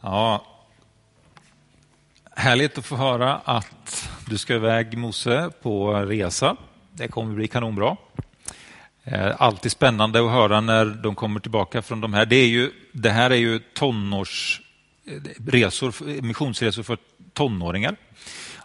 Ja, 0.00 0.46
härligt 2.36 2.78
att 2.78 2.86
få 2.86 2.96
höra 2.96 3.34
att 3.34 4.10
du 4.26 4.38
ska 4.38 4.54
iväg 4.54 4.98
Mose 4.98 5.50
på 5.62 5.94
resa. 5.94 6.56
Det 6.92 7.08
kommer 7.08 7.34
bli 7.34 7.48
kanonbra. 7.48 7.96
Eh, 9.04 9.34
alltid 9.38 9.72
spännande 9.72 10.24
att 10.24 10.30
höra 10.30 10.60
när 10.60 10.84
de 10.84 11.14
kommer 11.14 11.40
tillbaka 11.40 11.82
från 11.82 12.00
de 12.00 12.14
här. 12.14 12.26
Det, 12.26 12.36
är 12.36 12.46
ju, 12.46 12.72
det 12.92 13.10
här 13.10 13.30
är 13.30 13.36
ju 13.36 13.58
tonårsresor, 13.58 15.94
eh, 16.08 16.22
missionsresor 16.22 16.82
för 16.82 16.98
tonåringar. 17.32 17.96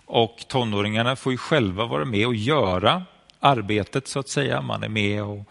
Och 0.06 0.46
tonåringarna 0.48 1.16
får 1.16 1.32
ju 1.32 1.38
själva 1.38 1.86
vara 1.86 2.06
med 2.06 2.28
och 2.28 2.36
göra 2.36 3.06
arbetet 3.40 4.08
så 4.08 4.20
att 4.20 4.30
säga. 4.30 4.62
Man 4.62 4.84
är 4.84 4.90
med 4.90 5.24
och 5.24 5.48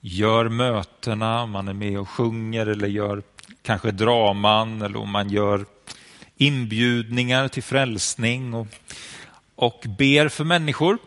gör 0.00 0.48
mötena, 0.48 1.46
man 1.46 1.68
är 1.68 1.72
med 1.72 2.00
och 2.00 2.08
sjunger 2.08 2.66
eller 2.66 2.88
gör 2.88 3.22
kanske 3.66 3.90
draman 3.90 4.82
eller 4.82 4.96
om 4.96 5.10
man 5.10 5.30
gör 5.30 5.66
inbjudningar 6.36 7.48
till 7.48 7.62
frälsning 7.62 8.54
och, 8.54 8.66
och 9.54 9.84
ber 9.98 10.28
för 10.28 10.44
människor. 10.44 10.98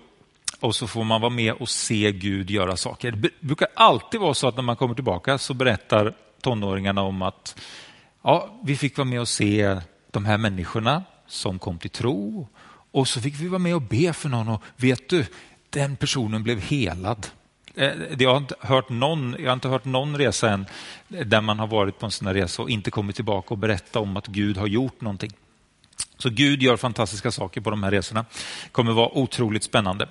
Och 0.60 0.76
så 0.76 0.88
får 0.88 1.04
man 1.04 1.22
vara 1.22 1.30
med 1.30 1.54
och 1.54 1.70
se 1.70 2.12
Gud 2.12 2.50
göra 2.50 2.78
saker. 2.78 3.12
Det 3.12 3.30
brukar 3.40 3.68
alltid 3.76 4.20
vara 4.20 4.34
så 4.34 4.48
att 4.48 4.56
när 4.56 4.64
man 4.64 4.76
kommer 4.76 4.96
tillbaka 4.96 5.38
så 5.38 5.54
berättar 5.54 6.14
tonåringarna 6.42 7.02
om 7.02 7.22
att 7.22 7.62
ja, 8.24 8.60
vi 8.64 8.76
fick 8.76 8.98
vara 8.98 9.08
med 9.08 9.22
och 9.22 9.28
se 9.28 9.80
de 10.12 10.26
här 10.26 10.38
människorna 10.38 11.04
som 11.28 11.60
kom 11.60 11.78
till 11.78 11.90
tro 11.90 12.48
och 12.92 13.08
så 13.08 13.22
fick 13.22 13.36
vi 13.40 13.48
vara 13.48 13.60
med 13.60 13.76
och 13.76 13.82
be 13.82 14.14
för 14.14 14.30
någon 14.30 14.48
och 14.48 14.64
vet 14.76 15.10
du, 15.10 15.26
den 15.70 15.96
personen 15.96 16.44
blev 16.44 16.60
helad. 16.60 17.28
Eh, 17.76 17.92
jag 18.20 18.30
har, 18.30 18.38
inte 18.38 18.56
hört 18.60 18.90
någon, 18.90 19.36
jag 19.40 19.46
har 19.46 19.54
inte 19.54 19.68
hört 19.68 19.86
någon 19.86 20.18
resa 20.18 20.50
än 20.50 20.66
där 21.08 21.42
man 21.42 21.60
har 21.60 21.68
varit 21.68 22.00
på 22.00 22.06
en 22.06 22.12
sån 22.12 22.28
här 22.28 22.34
resa 22.34 22.62
och 22.62 22.70
inte 22.70 22.92
kommit 22.92 23.16
tillbaka 23.16 23.54
och 23.54 23.58
berättat 23.58 23.96
om 23.96 24.18
att 24.18 24.28
Gud 24.28 24.58
har 24.58 24.68
gjort 24.68 25.02
någonting. 25.02 25.32
Så 26.18 26.30
Gud 26.30 26.62
gör 26.62 26.78
fantastiska 26.78 27.32
saker 27.32 27.62
på 27.62 27.70
de 27.70 27.84
här 27.84 27.92
resorna. 27.92 28.26
Det 28.64 28.70
kommer 28.72 28.92
vara 28.92 29.18
otroligt 29.18 29.64
spännande. 29.64 30.10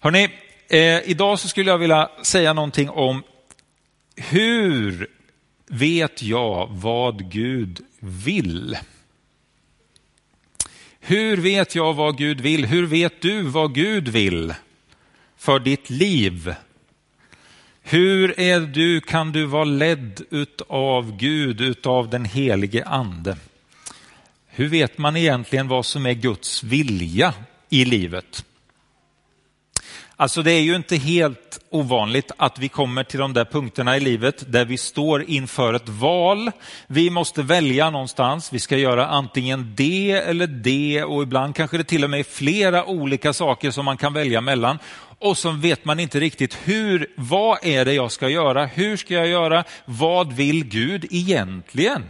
Hörrni, 0.00 0.28
eh, 0.68 1.10
idag 1.10 1.38
så 1.38 1.48
skulle 1.48 1.70
jag 1.70 1.78
vilja 1.78 2.10
säga 2.22 2.52
någonting 2.52 2.90
om 2.90 3.22
hur 4.16 5.10
vet 5.66 6.22
jag 6.22 6.68
vad 6.70 7.30
Gud 7.30 7.80
vill? 8.00 8.78
Hur 11.00 11.36
vet 11.36 11.74
jag 11.74 11.94
vad 11.94 12.18
Gud 12.18 12.40
vill? 12.40 12.66
Hur 12.66 12.86
vet 12.86 13.22
du 13.22 13.42
vad 13.42 13.74
Gud 13.74 14.08
vill 14.08 14.54
för 15.36 15.58
ditt 15.58 15.90
liv? 15.90 16.54
Hur 17.86 18.40
är 18.40 18.60
du, 18.60 19.00
kan 19.00 19.32
du 19.32 19.44
vara 19.44 19.64
ledd 19.64 20.22
av 20.68 21.16
Gud, 21.16 21.60
utav 21.60 22.10
den 22.10 22.24
helige 22.24 22.84
ande? 22.84 23.36
Hur 24.46 24.68
vet 24.68 24.98
man 24.98 25.16
egentligen 25.16 25.68
vad 25.68 25.86
som 25.86 26.06
är 26.06 26.12
Guds 26.12 26.62
vilja 26.62 27.34
i 27.68 27.84
livet? 27.84 28.44
Alltså 30.16 30.42
det 30.42 30.52
är 30.52 30.60
ju 30.60 30.76
inte 30.76 30.96
helt 30.96 31.60
ovanligt 31.70 32.32
att 32.36 32.58
vi 32.58 32.68
kommer 32.68 33.04
till 33.04 33.20
de 33.20 33.32
där 33.32 33.44
punkterna 33.44 33.96
i 33.96 34.00
livet 34.00 34.52
där 34.52 34.64
vi 34.64 34.76
står 34.76 35.22
inför 35.22 35.74
ett 35.74 35.88
val. 35.88 36.50
Vi 36.86 37.10
måste 37.10 37.42
välja 37.42 37.90
någonstans. 37.90 38.52
Vi 38.52 38.58
ska 38.58 38.76
göra 38.76 39.06
antingen 39.06 39.72
det 39.76 40.10
eller 40.10 40.46
det 40.46 41.04
och 41.04 41.22
ibland 41.22 41.56
kanske 41.56 41.76
det 41.76 41.84
till 41.84 42.04
och 42.04 42.10
med 42.10 42.20
är 42.20 42.24
flera 42.24 42.84
olika 42.84 43.32
saker 43.32 43.70
som 43.70 43.84
man 43.84 43.96
kan 43.96 44.12
välja 44.12 44.40
mellan. 44.40 44.78
Och 45.24 45.38
så 45.38 45.50
vet 45.50 45.84
man 45.84 46.00
inte 46.00 46.20
riktigt 46.20 46.58
hur, 46.64 47.10
vad 47.16 47.58
är 47.62 47.84
det 47.84 47.92
jag 47.92 48.12
ska 48.12 48.28
göra? 48.28 48.66
Hur 48.66 48.96
ska 48.96 49.14
jag 49.14 49.28
göra? 49.28 49.64
Vad 49.84 50.32
vill 50.32 50.64
Gud 50.64 51.06
egentligen? 51.10 52.04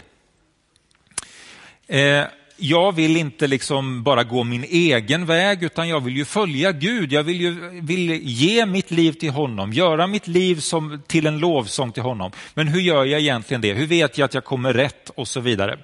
Eh, 1.87 2.25
jag 2.57 2.92
vill 2.95 3.17
inte 3.17 3.47
liksom 3.47 4.03
bara 4.03 4.25
gå 4.25 4.45
min 4.45 4.65
egen 4.65 5.27
väg 5.27 5.62
utan 5.62 5.89
jag 5.89 6.01
vill 6.01 6.17
ju 6.17 6.25
följa 6.25 6.73
Gud. 6.73 7.12
Jag 7.12 7.23
vill, 7.23 7.41
ju, 7.41 7.80
vill 7.80 8.11
ge 8.23 8.67
mitt 8.67 8.91
liv 8.91 9.13
till 9.13 9.31
honom, 9.31 9.73
göra 9.73 10.07
mitt 10.07 10.27
liv 10.27 10.61
som, 10.61 11.02
till 11.07 11.27
en 11.27 11.39
lovsång 11.39 11.92
till 11.92 12.02
honom. 12.02 12.33
Men 12.55 12.69
hur 12.69 12.81
gör 12.81 13.05
jag 13.05 13.20
egentligen 13.20 13.61
det? 13.61 13.73
Hur 13.73 13.86
vet 13.86 14.19
jag 14.19 14.25
att 14.25 14.35
jag 14.35 14.45
kommer 14.45 14.73
rätt 14.73 15.11
och 15.11 15.29
så 15.29 15.41
vidare? 15.41 15.79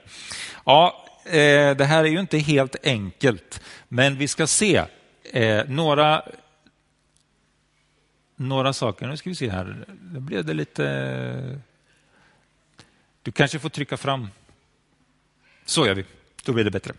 Ja, 0.64 1.06
eh, 1.24 1.76
det 1.76 1.84
här 1.84 2.04
är 2.04 2.08
ju 2.08 2.20
inte 2.20 2.38
helt 2.38 2.76
enkelt, 2.82 3.60
men 3.88 4.18
vi 4.18 4.28
ska 4.28 4.46
se 4.46 4.82
eh, 5.32 5.64
några 5.68 6.22
några 8.40 8.72
saker. 8.72 9.06
Nu 9.06 9.16
ska 9.16 9.30
vi 9.30 9.36
se 9.36 9.50
här. 9.50 9.84
Nu 10.12 10.20
blev 10.20 10.44
det 10.44 10.54
lite... 10.54 11.60
Du 13.22 13.32
kanske 13.32 13.58
får 13.58 13.68
trycka 13.68 13.96
fram. 13.96 14.28
Så 15.64 15.86
gör 15.86 15.94
vi. 15.94 16.04
Då 16.44 16.52
blir 16.52 16.64
det 16.64 16.70
bättre. 16.70 16.92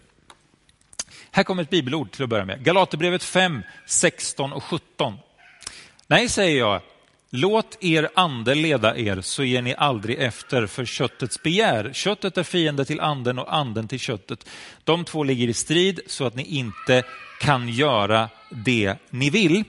Här 1.31 1.43
kommer 1.43 1.63
ett 1.63 1.69
bibelord 1.69 2.11
till 2.11 2.23
att 2.23 2.29
börja 2.29 2.45
med. 2.45 2.63
Galaterbrevet 2.63 3.23
5, 3.23 3.61
16 3.85 4.53
och 4.53 4.63
17. 4.63 5.17
Nej, 6.07 6.29
säger 6.29 6.57
jag, 6.57 6.81
låt 7.29 7.77
er 7.83 8.09
ande 8.15 8.55
leda 8.55 8.97
er 8.97 9.21
så 9.21 9.43
ger 9.43 9.61
ni 9.61 9.75
aldrig 9.77 10.19
efter 10.19 10.67
för 10.67 10.85
köttets 10.85 11.43
begär. 11.43 11.93
Köttet 11.93 12.37
är 12.37 12.43
fiende 12.43 12.85
till 12.85 12.99
anden 12.99 13.39
och 13.39 13.55
anden 13.55 13.87
till 13.87 13.99
köttet. 13.99 14.49
De 14.83 15.05
två 15.05 15.23
ligger 15.23 15.47
i 15.47 15.53
strid 15.53 15.99
så 16.07 16.25
att 16.25 16.35
ni 16.35 16.43
inte 16.43 17.03
kan 17.39 17.69
göra 17.69 18.29
det 18.49 18.95
ni 19.09 19.29
vill. 19.29 19.63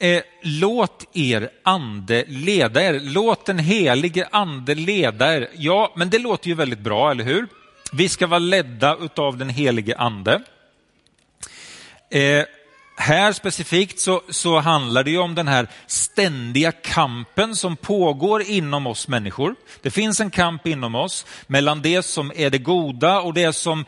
Eh, 0.00 0.22
låt 0.42 1.16
er 1.16 1.50
ande 1.62 2.24
leda 2.28 2.82
er. 2.82 3.00
Låt 3.00 3.46
den 3.46 3.58
helige 3.58 4.28
ande 4.30 4.74
leda 4.74 5.34
er. 5.34 5.48
Ja, 5.54 5.92
men 5.96 6.10
det 6.10 6.18
låter 6.18 6.48
ju 6.48 6.54
väldigt 6.54 6.78
bra, 6.78 7.10
eller 7.10 7.24
hur? 7.24 7.48
Vi 7.92 8.08
ska 8.08 8.26
vara 8.26 8.38
ledda 8.38 8.96
av 9.16 9.36
den 9.36 9.48
helige 9.48 9.96
ande. 9.96 10.42
Eh, 12.10 12.44
här 12.96 13.32
specifikt 13.32 14.00
så, 14.00 14.22
så, 14.28 14.58
handlar 14.58 15.04
det 15.04 15.10
ju 15.10 15.18
om 15.18 15.34
den 15.34 15.48
här 15.48 15.68
ständiga 15.86 16.72
kampen 16.72 17.56
som 17.56 17.76
pågår 17.76 18.42
inom 18.42 18.86
oss 18.86 19.08
människor. 19.08 19.54
Det 19.82 19.90
finns 19.90 20.20
en 20.20 20.30
kamp 20.30 20.66
inom 20.66 20.94
oss 20.94 21.26
mellan 21.46 21.82
det 21.82 22.02
som 22.02 22.32
är 22.36 22.50
det 22.50 22.58
goda 22.58 23.20
och 23.20 23.34
det 23.34 23.52
som 23.52 23.84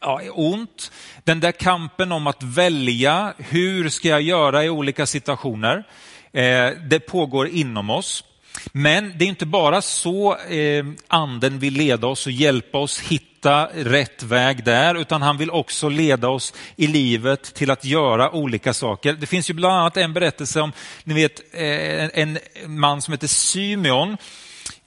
ja, 0.00 0.22
är 0.22 0.38
ont. 0.38 0.92
Den 1.24 1.40
där 1.40 1.52
kampen 1.52 2.12
om 2.12 2.26
att 2.26 2.42
välja, 2.42 3.34
hur 3.38 3.88
ska 3.88 4.08
jag 4.08 4.22
göra 4.22 4.64
i 4.64 4.70
olika 4.70 5.06
situationer? 5.06 5.84
Eh, 6.32 6.70
det 6.90 7.00
pågår 7.00 7.48
inom 7.48 7.90
oss. 7.90 8.24
Men 8.72 9.12
det 9.18 9.24
är 9.24 9.28
inte 9.28 9.46
bara 9.46 9.82
så 9.82 10.36
eh, 10.36 10.84
anden 11.08 11.58
vill 11.58 11.74
leda 11.74 12.06
oss 12.06 12.26
och 12.26 12.32
hjälpa 12.32 12.78
oss 12.78 13.00
hitta 13.00 13.68
rätt 13.74 14.22
väg 14.22 14.64
där, 14.64 14.94
utan 14.94 15.22
han 15.22 15.38
vill 15.38 15.50
också 15.50 15.88
leda 15.88 16.28
oss 16.28 16.54
i 16.76 16.86
livet 16.86 17.54
till 17.54 17.70
att 17.70 17.84
göra 17.84 18.30
olika 18.30 18.74
saker. 18.74 19.12
Det 19.12 19.26
finns 19.26 19.50
ju 19.50 19.54
bland 19.54 19.74
annat 19.74 19.96
en 19.96 20.12
berättelse 20.12 20.60
om, 20.60 20.72
ni 21.04 21.14
vet, 21.14 21.54
eh, 21.54 22.20
en 22.20 22.38
man 22.66 23.02
som 23.02 23.12
heter 23.12 23.26
Symeon 23.26 24.16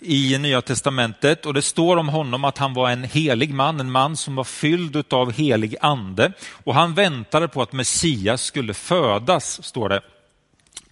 i 0.03 0.38
Nya 0.38 0.62
Testamentet 0.62 1.46
och 1.46 1.53
det 1.53 1.62
står 1.62 1.97
om 1.97 2.09
honom 2.09 2.44
att 2.44 2.58
han 2.58 2.74
var 2.74 2.90
en 2.90 3.03
helig 3.03 3.53
man, 3.53 3.80
en 3.80 3.91
man 3.91 4.18
som 4.18 4.36
var 4.36 4.44
fylld 4.44 5.14
av 5.14 5.31
helig 5.31 5.75
ande 5.81 6.34
och 6.64 6.75
han 6.75 6.94
väntade 6.94 7.47
på 7.47 7.62
att 7.62 7.74
Messias 7.74 8.44
skulle 8.44 8.74
födas, 8.74 9.64
står 9.64 9.90
det. 9.90 10.02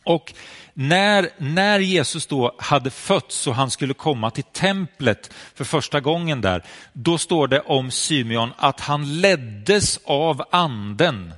Och 0.04 0.34
när, 0.74 1.30
när 1.38 1.80
Jesus 1.80 2.28
då 2.28 2.56
hade 2.60 2.90
fötts 2.90 3.48
och 3.48 3.56
han 3.56 3.72
skulle 3.72 3.94
komma 3.94 4.32
till 4.32 4.44
templet 4.44 5.34
för 5.56 5.64
första 5.64 6.00
gången 6.00 6.42
där, 6.42 6.64
då 6.94 7.18
står 7.18 7.48
det 7.48 7.60
om 7.60 7.92
Symeon 7.92 8.54
att 8.58 8.80
han 8.80 9.22
leddes 9.22 10.00
av 10.04 10.44
anden 10.52 11.34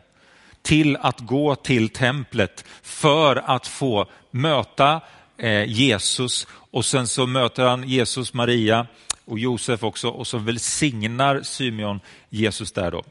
till 0.61 0.97
att 1.01 1.19
gå 1.19 1.55
till 1.55 1.89
templet 1.89 2.65
för 2.81 3.35
att 3.35 3.67
få 3.67 4.09
möta 4.31 5.01
eh, 5.37 5.63
Jesus 5.63 6.47
och 6.73 6.85
sen 6.85 7.07
så 7.07 7.25
möter 7.25 7.65
han 7.65 7.89
Jesus, 7.89 8.33
Maria 8.33 8.87
och 9.25 9.39
Josef 9.39 9.83
också 9.83 10.09
och 10.09 10.27
så 10.27 10.37
välsignar 10.37 11.41
Symeon 11.41 11.99
Jesus 12.29 12.71
där 12.71 12.91
då. 12.91 13.03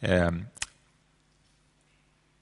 Ehm. 0.00 0.46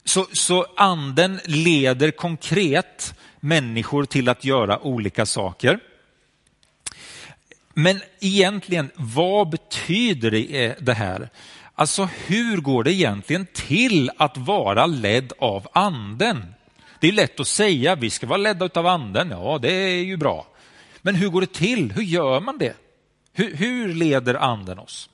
Så, 0.05 0.27
så 0.33 0.65
anden 0.75 1.39
leder 1.45 2.11
konkret 2.11 3.13
människor 3.39 4.05
till 4.05 4.29
att 4.29 4.45
göra 4.45 4.79
olika 4.79 5.25
saker. 5.25 5.79
Men 7.73 8.01
egentligen, 8.19 8.91
vad 8.95 9.49
betyder 9.49 10.31
det 10.31 10.89
eh, 10.89 10.95
här? 10.95 11.29
Alltså 11.75 12.09
hur 12.25 12.57
går 12.57 12.83
det 12.83 12.93
egentligen 12.93 13.47
till 13.53 14.11
att 14.17 14.37
vara 14.37 14.85
ledd 14.85 15.33
av 15.39 15.67
anden? 15.73 16.55
Det 16.99 17.07
är 17.07 17.11
lätt 17.11 17.39
att 17.39 17.47
säga, 17.47 17.95
vi 17.95 18.09
ska 18.09 18.27
vara 18.27 18.37
ledda 18.37 18.69
av 18.73 18.87
anden, 18.87 19.29
ja 19.29 19.59
det 19.61 19.73
är 19.73 20.03
ju 20.03 20.17
bra. 20.17 20.47
Men 21.05 21.15
hur 21.15 21.29
går 21.29 21.41
det 21.41 21.53
till? 21.53 21.91
Hur 21.91 22.03
gör 22.03 22.39
man 22.39 22.57
det? 22.57 22.75
Hur, 23.33 23.55
hur 23.55 23.93
leder 23.93 24.33
anden 24.35 24.79
oss? 24.79 25.09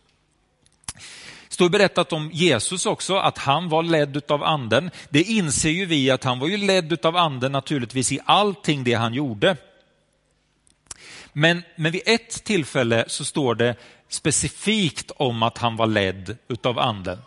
Det 1.48 1.54
står 1.54 1.70
berättat 1.70 2.14
om 2.14 2.30
Jesus 2.34 2.86
också, 2.86 3.16
att 3.16 3.38
han 3.38 3.70
var 3.70 3.84
ledd 3.84 4.32
av 4.32 4.44
anden. 4.44 4.92
Det 5.10 5.24
inser 5.24 5.70
ju 5.70 5.86
vi 5.86 6.12
att 6.12 6.24
han 6.24 6.40
var 6.40 6.48
ju 6.48 6.58
ledd 6.58 7.06
av 7.06 7.18
anden 7.18 7.52
naturligtvis 7.52 8.12
i 8.12 8.20
allting 8.26 8.84
det 8.84 8.94
han 8.94 9.14
gjorde. 9.14 9.58
Men, 11.34 11.64
men 11.76 11.92
vid 11.92 12.02
ett 12.06 12.44
tillfälle 12.44 13.06
så 13.08 13.26
står 13.26 13.56
det 13.56 13.76
specifikt 14.10 15.12
om 15.16 15.44
att 15.44 15.58
han 15.58 15.76
var 15.76 15.88
ledd 15.88 16.38
utav 16.48 16.80
anden. 16.80 17.18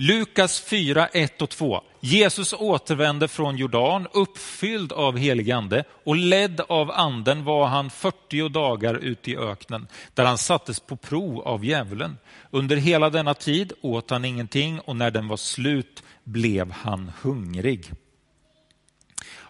Lukas 0.00 0.60
4, 0.60 1.06
1 1.06 1.42
och 1.42 1.50
2. 1.50 1.80
Jesus 2.00 2.52
återvände 2.52 3.28
från 3.28 3.56
Jordan 3.56 4.06
uppfylld 4.12 4.92
av 4.92 5.16
helig 5.16 5.50
ande 5.50 5.84
och 6.04 6.16
ledd 6.16 6.60
av 6.68 6.90
anden 6.90 7.44
var 7.44 7.66
han 7.66 7.90
40 7.90 8.48
dagar 8.48 8.94
ute 8.94 9.30
i 9.30 9.36
öknen 9.36 9.86
där 10.14 10.24
han 10.24 10.38
sattes 10.38 10.80
på 10.80 10.96
prov 10.96 11.40
av 11.40 11.64
djävulen. 11.64 12.18
Under 12.50 12.76
hela 12.76 13.10
denna 13.10 13.34
tid 13.34 13.72
åt 13.80 14.10
han 14.10 14.24
ingenting 14.24 14.80
och 14.80 14.96
när 14.96 15.10
den 15.10 15.28
var 15.28 15.36
slut 15.36 16.02
blev 16.24 16.70
han 16.70 17.12
hungrig. 17.22 17.92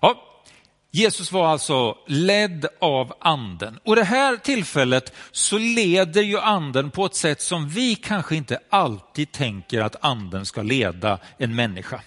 Ja, 0.01 0.28
Jesus 0.99 1.33
var 1.33 1.47
alltså 1.47 1.99
ledd 2.07 2.67
av 2.79 3.15
anden. 3.21 3.81
Och 3.85 3.97
det 3.97 4.05
här 4.05 4.37
tillfället 4.37 5.13
så 5.31 5.59
leder 5.59 6.23
ju 6.23 6.39
anden 6.39 6.91
på 6.91 7.07
ett 7.07 7.15
sätt 7.15 7.41
som 7.41 7.69
vi 7.69 7.95
kanske 7.95 8.37
inte 8.37 8.61
alltid 8.71 9.33
tänker 9.33 9.81
att 9.81 10.05
anden 10.05 10.47
ska 10.47 10.63
leda 10.63 11.19
en 11.37 11.55
människa. 11.55 12.03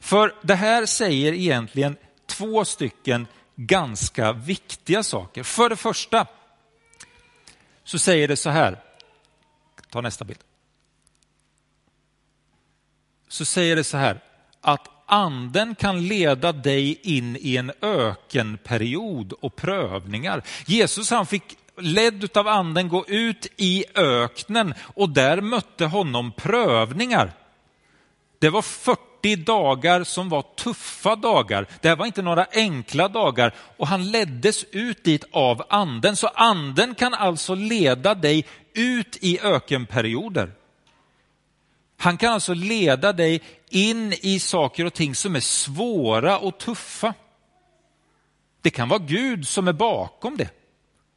För 0.00 0.34
det 0.42 0.54
här 0.54 0.86
säger 0.86 1.32
egentligen 1.32 1.96
två 2.26 2.64
stycken 2.64 3.26
ganska 3.56 4.32
viktiga 4.32 5.02
saker. 5.02 5.42
För 5.42 5.68
det 5.68 5.76
första 5.76 6.26
så 7.84 7.98
säger 7.98 8.28
det 8.28 8.36
så 8.36 8.50
här, 8.50 8.82
ta 9.90 10.00
nästa 10.00 10.24
bild. 10.24 10.40
Så 13.28 13.44
säger 13.44 13.76
det 13.76 13.84
så 13.84 13.96
här, 13.96 14.20
att 14.60 14.91
anden 15.06 15.74
kan 15.74 16.08
leda 16.08 16.52
dig 16.52 17.00
in 17.02 17.36
i 17.40 17.56
en 17.56 17.72
ökenperiod 17.82 19.32
och 19.32 19.56
prövningar. 19.56 20.42
Jesus 20.66 21.10
han 21.10 21.26
fick 21.26 21.56
ledd 21.76 22.36
av 22.36 22.48
anden 22.48 22.88
gå 22.88 23.04
ut 23.08 23.46
i 23.56 23.84
öknen 23.94 24.74
och 24.94 25.08
där 25.08 25.40
mötte 25.40 25.84
honom 25.84 26.32
prövningar. 26.32 27.32
Det 28.38 28.50
var 28.50 28.62
40 28.62 29.36
dagar 29.36 30.04
som 30.04 30.28
var 30.28 30.42
tuffa 30.56 31.16
dagar. 31.16 31.66
Det 31.80 31.88
här 31.88 31.96
var 31.96 32.06
inte 32.06 32.22
några 32.22 32.46
enkla 32.52 33.08
dagar 33.08 33.54
och 33.76 33.88
han 33.88 34.10
leddes 34.10 34.64
ut 34.70 35.04
dit 35.04 35.24
av 35.32 35.62
anden. 35.68 36.16
Så 36.16 36.26
anden 36.26 36.94
kan 36.94 37.14
alltså 37.14 37.54
leda 37.54 38.14
dig 38.14 38.46
ut 38.74 39.18
i 39.20 39.40
ökenperioder. 39.40 40.52
Han 41.96 42.16
kan 42.16 42.32
alltså 42.32 42.54
leda 42.54 43.12
dig 43.12 43.42
in 43.74 44.12
i 44.20 44.38
saker 44.38 44.84
och 44.84 44.94
ting 44.94 45.14
som 45.14 45.36
är 45.36 45.40
svåra 45.40 46.38
och 46.38 46.58
tuffa. 46.58 47.14
Det 48.60 48.70
kan 48.70 48.88
vara 48.88 48.98
Gud 48.98 49.48
som 49.48 49.68
är 49.68 49.72
bakom 49.72 50.36
det. 50.36 50.50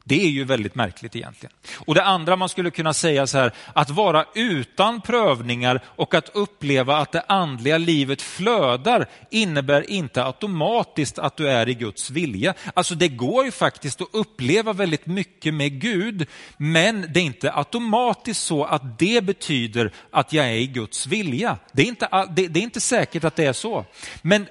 Det 0.08 0.24
är 0.24 0.28
ju 0.28 0.44
väldigt 0.44 0.74
märkligt 0.74 1.16
egentligen. 1.16 1.52
Och 1.76 1.94
det 1.94 2.04
andra 2.04 2.36
man 2.36 2.48
skulle 2.48 2.70
kunna 2.70 2.94
säga 2.94 3.26
så 3.26 3.38
här, 3.38 3.52
att 3.72 3.90
vara 3.90 4.24
utan 4.34 5.00
prövningar 5.00 5.80
och 5.86 6.14
att 6.14 6.28
uppleva 6.28 6.96
att 6.96 7.12
det 7.12 7.24
andliga 7.28 7.78
livet 7.78 8.22
flödar 8.22 9.06
innebär 9.30 9.90
inte 9.90 10.24
automatiskt 10.24 11.18
att 11.18 11.36
du 11.36 11.48
är 11.48 11.68
i 11.68 11.74
Guds 11.74 12.10
vilja. 12.10 12.54
Alltså 12.74 12.94
det 12.94 13.08
går 13.08 13.44
ju 13.44 13.50
faktiskt 13.50 14.00
att 14.00 14.08
uppleva 14.12 14.72
väldigt 14.72 15.06
mycket 15.06 15.54
med 15.54 15.80
Gud, 15.80 16.26
men 16.56 17.12
det 17.14 17.20
är 17.20 17.24
inte 17.24 17.52
automatiskt 17.52 18.42
så 18.42 18.64
att 18.64 18.98
det 18.98 19.24
betyder 19.24 19.92
att 20.10 20.32
jag 20.32 20.46
är 20.46 20.56
i 20.56 20.66
Guds 20.66 21.06
vilja. 21.06 21.58
Det 21.72 21.82
är 21.82 21.86
inte, 21.86 22.26
det, 22.36 22.48
det 22.48 22.60
är 22.60 22.64
inte 22.64 22.80
säkert 22.80 23.24
att 23.24 23.36
det 23.36 23.44
är 23.44 23.52
så. 23.52 23.84
Men 24.22 24.46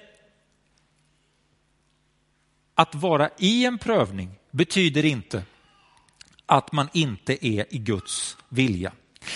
att 2.76 2.96
vara 2.96 3.30
i 3.38 3.66
en 3.66 3.78
prövning 3.78 4.30
betyder 4.56 5.06
inte 5.06 5.44
att 6.46 6.72
man 6.72 6.90
inte 6.94 7.48
är 7.48 7.66
i 7.70 7.78
Guds 7.78 8.38
vilja. 8.50 8.92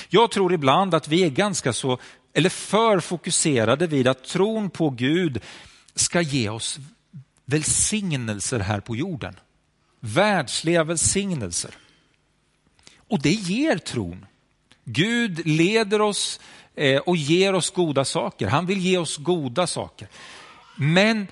Jag 0.10 0.32
tror 0.32 0.54
ibland 0.54 0.94
att 0.94 1.08
vi 1.08 1.24
är 1.24 1.30
ganska 1.30 1.74
så, 1.74 1.98
eller 2.34 2.50
för 2.50 3.00
fokuserade 3.00 3.88
vid 3.88 4.08
att 4.08 4.24
tron 4.24 4.70
på 4.70 4.90
Gud 4.90 5.42
ska 5.96 6.22
ge 6.22 6.50
oss 6.50 6.80
välsignelser 7.46 8.60
här 8.60 8.80
på 8.80 8.96
jorden. 8.96 9.36
Världsliga 10.00 10.84
välsignelser. 10.84 11.72
Och 12.98 13.22
det 13.22 13.32
ger 13.32 13.78
tron. 13.78 14.26
Gud 14.86 15.48
leder 15.48 16.02
oss 16.02 16.40
eh, 16.76 17.00
och 17.00 17.18
ger 17.18 17.54
oss 17.54 17.70
goda 17.70 18.06
saker. 18.06 18.48
Han 18.48 18.66
vill 18.66 18.80
ge 18.80 18.98
oss 18.98 19.18
goda 19.18 19.68
saker. 19.68 20.08
Men 20.78 21.28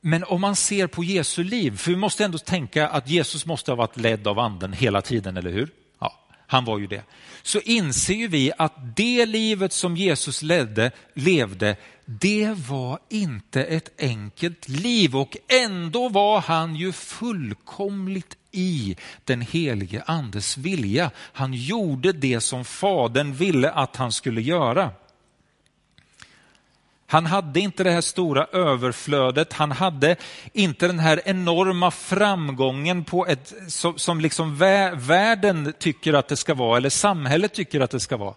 men 0.00 0.24
om 0.24 0.40
man 0.40 0.56
ser 0.56 0.86
på 0.86 1.04
Jesu 1.04 1.44
liv, 1.44 1.76
för 1.76 1.90
vi 1.90 1.96
måste 1.96 2.24
ändå 2.24 2.38
tänka 2.38 2.88
att 2.88 3.08
Jesus 3.08 3.46
måste 3.46 3.70
ha 3.70 3.76
varit 3.76 3.96
ledd 3.96 4.26
av 4.26 4.38
anden 4.38 4.72
hela 4.72 5.02
tiden, 5.02 5.36
eller 5.36 5.50
hur? 5.50 5.70
Ja, 6.00 6.12
han 6.46 6.64
var 6.64 6.78
ju 6.78 6.86
det. 6.86 7.02
Så 7.42 7.60
inser 7.60 8.14
ju 8.14 8.28
vi 8.28 8.52
att 8.58 8.96
det 8.96 9.26
livet 9.26 9.72
som 9.72 9.96
Jesus 9.96 10.42
ledde, 10.42 10.90
levde, 11.14 11.76
det 12.04 12.54
var 12.68 12.98
inte 13.08 13.64
ett 13.64 13.90
enkelt 13.98 14.68
liv 14.68 15.16
och 15.16 15.36
ändå 15.48 16.08
var 16.08 16.40
han 16.40 16.76
ju 16.76 16.92
fullkomligt 16.92 18.36
i 18.52 18.96
den 19.24 19.40
helige 19.40 20.02
andes 20.06 20.56
vilja. 20.58 21.10
Han 21.16 21.54
gjorde 21.54 22.12
det 22.12 22.40
som 22.40 22.64
fadern 22.64 23.32
ville 23.32 23.70
att 23.70 23.96
han 23.96 24.12
skulle 24.12 24.42
göra. 24.42 24.90
Han 27.10 27.26
hade 27.26 27.60
inte 27.60 27.84
det 27.84 27.90
här 27.90 28.00
stora 28.00 28.46
överflödet, 28.52 29.52
han 29.52 29.72
hade 29.72 30.16
inte 30.52 30.86
den 30.86 30.98
här 30.98 31.20
enorma 31.24 31.90
framgången 31.90 33.04
på 33.04 33.26
ett, 33.26 33.54
som, 33.68 33.98
som 33.98 34.20
liksom 34.20 34.56
vä 34.56 34.94
världen 34.94 35.72
tycker 35.78 36.12
att 36.12 36.28
det 36.28 36.36
ska 36.36 36.54
vara, 36.54 36.76
eller 36.76 36.90
samhället 36.90 37.54
tycker 37.54 37.80
att 37.80 37.90
det 37.90 38.00
ska 38.00 38.16
vara. 38.16 38.34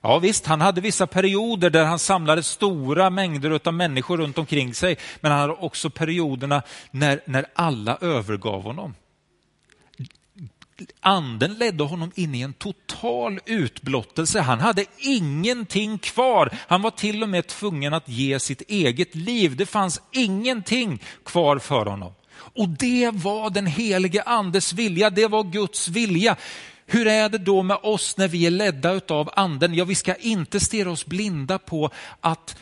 Ja 0.00 0.18
visst, 0.18 0.46
han 0.46 0.60
hade 0.60 0.80
vissa 0.80 1.06
perioder 1.06 1.70
där 1.70 1.84
han 1.84 1.98
samlade 1.98 2.42
stora 2.42 3.10
mängder 3.10 3.60
av 3.64 3.74
människor 3.74 4.16
runt 4.16 4.38
omkring 4.38 4.74
sig, 4.74 4.96
men 5.20 5.32
han 5.32 5.40
hade 5.40 5.52
också 5.52 5.90
perioderna 5.90 6.62
när, 6.90 7.20
när 7.26 7.46
alla 7.54 7.98
övergav 8.00 8.62
honom 8.62 8.94
anden 11.00 11.54
ledde 11.54 11.84
honom 11.84 12.12
in 12.14 12.34
i 12.34 12.40
en 12.40 12.52
total 12.52 13.40
utblottelse. 13.46 14.40
Han 14.40 14.60
hade 14.60 14.84
ingenting 14.98 15.98
kvar. 15.98 16.58
Han 16.68 16.82
var 16.82 16.90
till 16.90 17.22
och 17.22 17.28
med 17.28 17.46
tvungen 17.46 17.94
att 17.94 18.08
ge 18.08 18.40
sitt 18.40 18.62
eget 18.68 19.14
liv. 19.14 19.56
Det 19.56 19.66
fanns 19.66 20.00
ingenting 20.12 21.02
kvar 21.24 21.58
för 21.58 21.86
honom. 21.86 22.12
Och 22.36 22.68
det 22.68 23.10
var 23.14 23.50
den 23.50 23.66
helige 23.66 24.22
andes 24.22 24.72
vilja, 24.72 25.10
det 25.10 25.26
var 25.26 25.44
Guds 25.44 25.88
vilja. 25.88 26.36
Hur 26.86 27.06
är 27.06 27.28
det 27.28 27.38
då 27.38 27.62
med 27.62 27.78
oss 27.82 28.16
när 28.16 28.28
vi 28.28 28.46
är 28.46 28.50
ledda 28.50 29.00
av 29.08 29.30
anden? 29.36 29.74
Ja, 29.74 29.84
vi 29.84 29.94
ska 29.94 30.14
inte 30.14 30.60
stirra 30.60 30.90
oss 30.90 31.06
blinda 31.06 31.58
på 31.58 31.90
att 32.20 32.56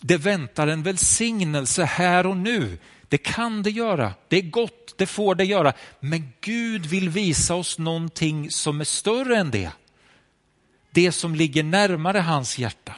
det 0.00 0.16
väntar 0.16 0.66
en 0.66 0.82
välsignelse 0.82 1.84
här 1.84 2.26
och 2.26 2.36
nu. 2.36 2.78
Det 3.10 3.18
kan 3.18 3.62
det 3.62 3.70
göra, 3.70 4.14
det 4.28 4.36
är 4.36 4.42
gott, 4.42 4.94
det 4.96 5.06
får 5.06 5.34
det 5.34 5.44
göra. 5.44 5.72
Men 6.00 6.32
Gud 6.40 6.86
vill 6.86 7.08
visa 7.08 7.54
oss 7.54 7.78
någonting 7.78 8.50
som 8.50 8.80
är 8.80 8.84
större 8.84 9.36
än 9.36 9.50
det. 9.50 9.70
Det 10.90 11.12
som 11.12 11.34
ligger 11.34 11.62
närmare 11.62 12.18
hans 12.18 12.58
hjärta. 12.58 12.94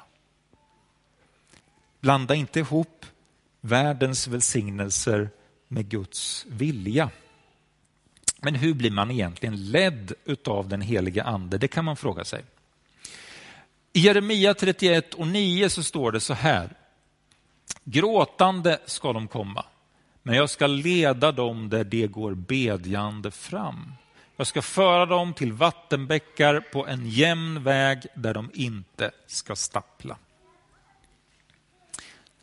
Blanda 2.01 2.35
inte 2.35 2.59
ihop 2.59 3.07
världens 3.61 4.27
välsignelser 4.27 5.31
med 5.69 5.89
Guds 5.89 6.47
vilja. 6.49 7.11
Men 8.39 8.55
hur 8.55 8.75
blir 8.75 8.91
man 8.91 9.11
egentligen 9.11 9.71
ledd 9.71 10.13
av 10.47 10.69
den 10.69 10.81
helige 10.81 11.25
ande? 11.25 11.59
Det 11.59 11.69
kan 11.69 11.85
man 11.85 11.97
fråga 11.97 12.25
sig. 12.25 12.45
I 13.93 14.01
Jeremia 14.01 14.55
31 14.55 15.15
och 15.15 15.27
9 15.27 15.71
så 15.71 15.83
står 15.83 16.13
det 16.13 16.21
så 16.21 16.35
här. 16.35 16.77
Gråtande 17.85 18.79
ska 18.87 19.13
de 19.13 19.29
komma 19.29 19.65
men 20.23 20.35
jag 20.35 20.51
ska 20.51 20.67
leda 20.67 21.33
dem 21.33 21.69
där 21.69 21.85
de 21.85 22.07
går 22.07 22.35
bedjande 22.35 23.31
fram. 23.31 23.93
Jag 24.37 24.47
ska 24.47 24.63
föra 24.63 25.07
dem 25.07 25.35
till 25.35 25.53
vattenbäckar 25.53 26.61
på 26.61 26.87
en 26.87 27.07
jämn 27.07 27.63
väg 27.63 28.07
där 28.15 28.35
de 28.35 28.51
inte 28.55 29.11
ska 29.27 29.57
stappla. 29.57 30.17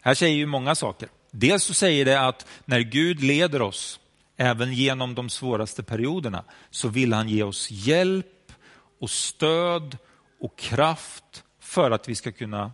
Här 0.01 0.13
säger 0.13 0.35
ju 0.35 0.45
många 0.45 0.75
saker. 0.75 1.09
Dels 1.31 1.63
så 1.63 1.73
säger 1.73 2.05
det 2.05 2.27
att 2.27 2.47
när 2.65 2.79
Gud 2.79 3.23
leder 3.23 3.61
oss, 3.61 3.99
även 4.37 4.73
genom 4.73 5.15
de 5.15 5.29
svåraste 5.29 5.83
perioderna, 5.83 6.43
så 6.69 6.87
vill 6.87 7.13
han 7.13 7.29
ge 7.29 7.43
oss 7.43 7.71
hjälp 7.71 8.51
och 8.99 9.09
stöd 9.09 9.97
och 10.39 10.57
kraft 10.57 11.43
för 11.59 11.91
att 11.91 12.09
vi 12.09 12.15
ska 12.15 12.31
kunna 12.31 12.71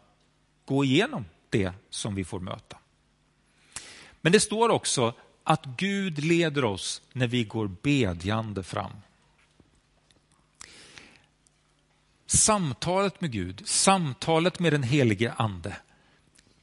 gå 0.66 0.84
igenom 0.84 1.26
det 1.50 1.72
som 1.90 2.16
vi 2.16 2.24
får 2.24 2.40
möta. 2.40 2.78
Men 4.26 4.32
det 4.32 4.40
står 4.40 4.70
också 4.70 5.14
att 5.44 5.66
Gud 5.78 6.24
leder 6.24 6.66
oss 6.66 7.02
när 7.14 7.28
vi 7.28 7.44
går 7.44 7.68
bedjande 7.68 8.64
fram. 8.64 8.92
Samtalet 12.26 13.22
med 13.22 13.32
Gud, 13.32 13.62
samtalet 13.66 14.60
med 14.60 14.74
den 14.74 14.84
helige 14.84 15.34
ande, 15.34 15.78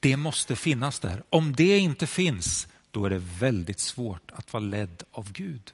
det 0.01 0.17
måste 0.17 0.57
finnas 0.57 1.01
där. 1.01 1.23
Om 1.31 1.53
det 1.53 1.79
inte 1.79 2.07
finns, 2.07 2.69
då 2.91 3.05
är 3.05 3.11
det 3.11 3.23
väldigt 3.39 3.81
svårt 3.81 4.31
att 4.33 4.53
vara 4.53 4.65
ledd 4.65 5.03
av 5.13 5.33
Gud. 5.33 5.73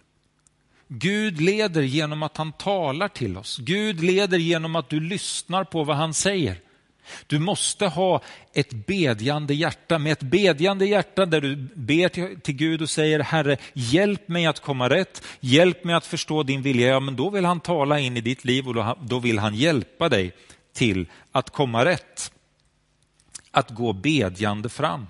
Gud 0.88 1.40
leder 1.40 1.82
genom 1.82 2.22
att 2.22 2.36
han 2.36 2.52
talar 2.52 3.08
till 3.08 3.36
oss. 3.36 3.58
Gud 3.58 4.00
leder 4.00 4.38
genom 4.38 4.76
att 4.76 4.88
du 4.88 5.00
lyssnar 5.00 5.64
på 5.64 5.84
vad 5.84 5.96
han 5.96 6.14
säger. 6.14 6.60
Du 7.26 7.38
måste 7.38 7.86
ha 7.86 8.22
ett 8.52 8.72
bedjande 8.72 9.54
hjärta. 9.54 9.98
Med 9.98 10.12
ett 10.12 10.22
bedjande 10.22 10.86
hjärta 10.86 11.26
där 11.26 11.40
du 11.40 11.56
ber 11.74 12.08
till, 12.38 12.54
Gud 12.54 12.82
och 12.82 12.90
säger 12.90 13.20
Herre, 13.20 13.56
hjälp 13.72 14.28
mig 14.28 14.46
att 14.46 14.60
komma 14.60 14.90
rätt, 14.90 15.22
hjälp 15.40 15.84
mig 15.84 15.94
att 15.94 16.06
förstå 16.06 16.42
din 16.42 16.62
vilja. 16.62 16.88
Ja, 16.88 17.00
men 17.00 17.16
då 17.16 17.30
vill 17.30 17.44
han 17.44 17.60
tala 17.60 17.98
in 17.98 18.16
i 18.16 18.20
ditt 18.20 18.44
liv 18.44 18.68
och 18.68 18.96
då 19.00 19.18
vill 19.18 19.38
han 19.38 19.54
hjälpa 19.54 20.08
dig 20.08 20.32
till 20.72 21.06
att 21.32 21.50
komma 21.50 21.84
rätt. 21.84 22.32
Att 23.50 23.70
gå 23.70 23.92
bedjande 23.92 24.68
fram. 24.68 25.06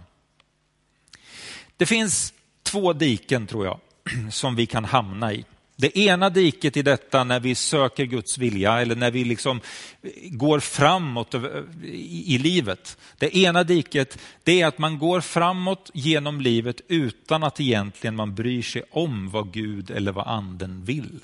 Det 1.76 1.86
finns 1.86 2.32
två 2.62 2.92
diken 2.92 3.46
tror 3.46 3.66
jag 3.66 3.80
som 4.32 4.56
vi 4.56 4.66
kan 4.66 4.84
hamna 4.84 5.32
i. 5.32 5.44
Det 5.80 5.98
ena 5.98 6.30
diket 6.30 6.76
i 6.76 6.82
detta 6.82 7.24
när 7.24 7.40
vi 7.40 7.54
söker 7.54 8.04
Guds 8.04 8.38
vilja 8.38 8.80
eller 8.80 8.96
när 8.96 9.10
vi 9.10 9.24
liksom 9.24 9.60
går 10.30 10.60
framåt 10.60 11.34
i 11.84 12.38
livet. 12.38 12.98
Det 13.18 13.36
ena 13.36 13.64
diket 13.64 14.18
det 14.44 14.60
är 14.60 14.66
att 14.66 14.78
man 14.78 14.98
går 14.98 15.20
framåt 15.20 15.90
genom 15.94 16.40
livet 16.40 16.80
utan 16.88 17.42
att 17.42 17.60
egentligen 17.60 18.16
man 18.16 18.34
bryr 18.34 18.62
sig 18.62 18.82
om 18.90 19.30
vad 19.30 19.52
Gud 19.52 19.90
eller 19.90 20.12
vad 20.12 20.26
anden 20.26 20.84
vill. 20.84 21.20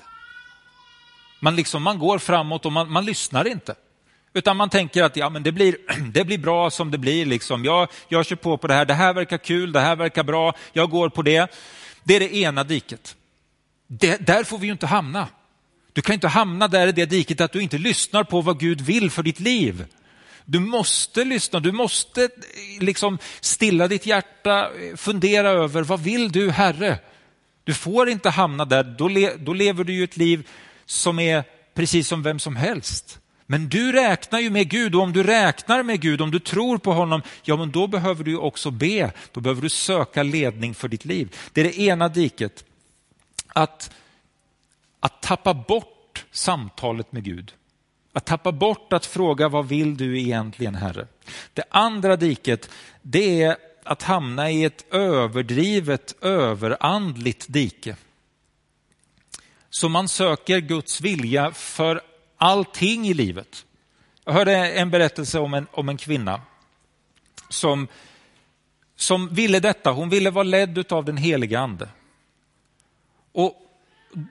Man, 1.39 1.55
liksom, 1.55 1.83
man 1.83 1.99
går 1.99 2.19
framåt 2.19 2.65
och 2.65 2.71
man, 2.71 2.91
man 2.91 3.05
lyssnar 3.05 3.47
inte. 3.47 3.75
Utan 4.33 4.57
man 4.57 4.69
tänker 4.69 5.03
att 5.03 5.17
ja, 5.17 5.29
men 5.29 5.43
det, 5.43 5.51
blir, 5.51 5.77
det 6.13 6.25
blir 6.25 6.37
bra 6.37 6.69
som 6.69 6.91
det 6.91 6.97
blir. 6.97 7.25
Liksom. 7.25 7.65
Jag, 7.65 7.87
jag 8.07 8.25
kör 8.25 8.35
på 8.35 8.57
på 8.57 8.67
det 8.67 8.73
här, 8.73 8.85
det 8.85 8.93
här 8.93 9.13
verkar 9.13 9.37
kul, 9.37 9.71
det 9.71 9.79
här 9.79 9.95
verkar 9.95 10.23
bra, 10.23 10.53
jag 10.73 10.89
går 10.89 11.09
på 11.09 11.21
det. 11.21 11.51
Det 12.03 12.15
är 12.15 12.19
det 12.19 12.35
ena 12.35 12.63
diket. 12.63 13.15
Det, 13.87 14.27
där 14.27 14.43
får 14.43 14.57
vi 14.57 14.65
ju 14.65 14.71
inte 14.71 14.87
hamna. 14.87 15.27
Du 15.93 16.01
kan 16.01 16.13
inte 16.13 16.27
hamna 16.27 16.67
där 16.67 16.87
i 16.87 16.91
det 16.91 17.05
diket 17.05 17.41
att 17.41 17.51
du 17.51 17.61
inte 17.61 17.77
lyssnar 17.77 18.23
på 18.23 18.41
vad 18.41 18.59
Gud 18.59 18.81
vill 18.81 19.11
för 19.11 19.23
ditt 19.23 19.39
liv. 19.39 19.85
Du 20.45 20.59
måste 20.59 21.23
lyssna, 21.23 21.59
du 21.59 21.71
måste 21.71 22.23
eh, 22.23 22.29
liksom 22.79 23.17
stilla 23.41 23.87
ditt 23.87 24.05
hjärta, 24.05 24.59
eh, 24.59 24.95
fundera 24.95 25.49
över 25.49 25.83
vad 25.83 25.99
vill 25.99 26.31
du 26.31 26.51
Herre? 26.51 26.99
Du 27.63 27.73
får 27.73 28.09
inte 28.09 28.29
hamna 28.29 28.65
där, 28.65 28.83
då, 28.83 29.07
le, 29.07 29.35
då 29.35 29.53
lever 29.53 29.83
du 29.83 29.93
ju 29.93 30.03
ett 30.03 30.17
liv 30.17 30.47
som 30.85 31.19
är 31.19 31.43
precis 31.73 32.07
som 32.07 32.23
vem 32.23 32.39
som 32.39 32.55
helst. 32.55 33.19
Men 33.47 33.69
du 33.69 33.91
räknar 33.91 34.39
ju 34.39 34.49
med 34.49 34.69
Gud 34.69 34.95
och 34.95 35.01
om 35.01 35.13
du 35.13 35.23
räknar 35.23 35.83
med 35.83 36.01
Gud, 36.01 36.21
om 36.21 36.31
du 36.31 36.39
tror 36.39 36.77
på 36.77 36.93
honom, 36.93 37.21
ja 37.43 37.57
men 37.57 37.71
då 37.71 37.87
behöver 37.87 38.23
du 38.23 38.37
också 38.37 38.71
be, 38.71 39.11
då 39.31 39.41
behöver 39.41 39.61
du 39.61 39.69
söka 39.69 40.23
ledning 40.23 40.73
för 40.73 40.87
ditt 40.87 41.05
liv. 41.05 41.35
Det 41.53 41.61
är 41.61 41.65
det 41.65 41.79
ena 41.79 42.09
diket 42.09 42.63
att, 43.55 43.93
att 44.99 45.21
tappa 45.21 45.53
bort 45.53 46.25
samtalet 46.31 47.11
med 47.11 47.23
Gud. 47.23 47.53
Att 48.13 48.25
tappa 48.25 48.51
bort 48.51 48.93
att 48.93 49.05
fråga 49.05 49.49
vad 49.49 49.67
vill 49.67 49.97
du 49.97 50.19
egentligen 50.19 50.75
Herre? 50.75 51.07
Det 51.53 51.63
andra 51.69 52.15
diket 52.15 52.69
det 53.01 53.43
är 53.43 53.57
att 53.83 54.03
hamna 54.03 54.51
i 54.51 54.63
ett 54.63 54.93
överdrivet 54.93 56.15
överandligt 56.21 57.45
dike. 57.49 57.95
Så 59.69 59.89
man 59.89 60.07
söker 60.07 60.59
Guds 60.59 61.01
vilja 61.01 61.51
för 61.51 62.01
allting 62.37 63.07
i 63.07 63.13
livet. 63.13 63.65
Jag 64.25 64.33
hörde 64.33 64.71
en 64.71 64.91
berättelse 64.91 65.39
om 65.39 65.53
en, 65.53 65.67
om 65.71 65.89
en 65.89 65.97
kvinna 65.97 66.41
som, 67.49 67.87
som 68.95 69.33
ville 69.33 69.59
detta. 69.59 69.91
Hon 69.91 70.09
ville 70.09 70.31
vara 70.31 70.43
ledd 70.43 70.91
av 70.91 71.05
den 71.05 71.17
heliga 71.17 71.59
ande. 71.59 71.89
Och 73.35 73.53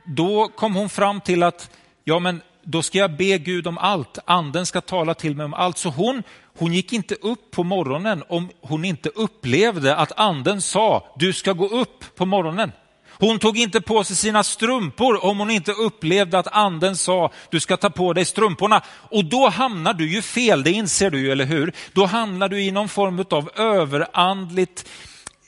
då 0.04 0.48
kom 0.48 0.74
hon 0.74 0.88
fram 0.88 1.20
till 1.20 1.42
att 1.42 1.70
ja, 2.04 2.18
men 2.18 2.40
då 2.62 2.82
ska 2.82 2.98
jag 2.98 3.16
be 3.16 3.38
Gud 3.38 3.66
om 3.66 3.78
allt. 3.78 4.18
Anden 4.24 4.66
ska 4.66 4.80
tala 4.80 5.14
till 5.14 5.36
mig 5.36 5.44
om 5.44 5.54
allt. 5.54 5.78
Så 5.78 5.88
hon, 5.88 6.22
hon 6.58 6.72
gick 6.72 6.92
inte 6.92 7.14
upp 7.14 7.50
på 7.50 7.64
morgonen 7.64 8.22
om 8.28 8.48
hon 8.60 8.84
inte 8.84 9.08
upplevde 9.08 9.96
att 9.96 10.12
anden 10.16 10.62
sa 10.62 11.14
du 11.18 11.32
ska 11.32 11.52
gå 11.52 11.68
upp 11.68 12.16
på 12.16 12.26
morgonen. 12.26 12.72
Hon 13.18 13.38
tog 13.38 13.58
inte 13.58 13.80
på 13.80 14.04
sig 14.04 14.16
sina 14.16 14.44
strumpor 14.44 15.24
om 15.24 15.38
hon 15.38 15.50
inte 15.50 15.72
upplevde 15.72 16.38
att 16.38 16.46
anden 16.46 16.96
sa 16.96 17.32
du 17.50 17.60
ska 17.60 17.76
ta 17.76 17.90
på 17.90 18.12
dig 18.12 18.24
strumporna. 18.24 18.82
Och 18.88 19.24
då 19.24 19.48
hamnar 19.48 19.94
du 19.94 20.12
ju 20.12 20.22
fel, 20.22 20.62
det 20.62 20.70
inser 20.70 21.10
du 21.10 21.20
ju, 21.20 21.32
eller 21.32 21.44
hur? 21.44 21.72
Då 21.92 22.06
hamnar 22.06 22.48
du 22.48 22.62
i 22.62 22.70
någon 22.70 22.88
form 22.88 23.24
av 23.30 23.50
överandligt, 23.56 24.88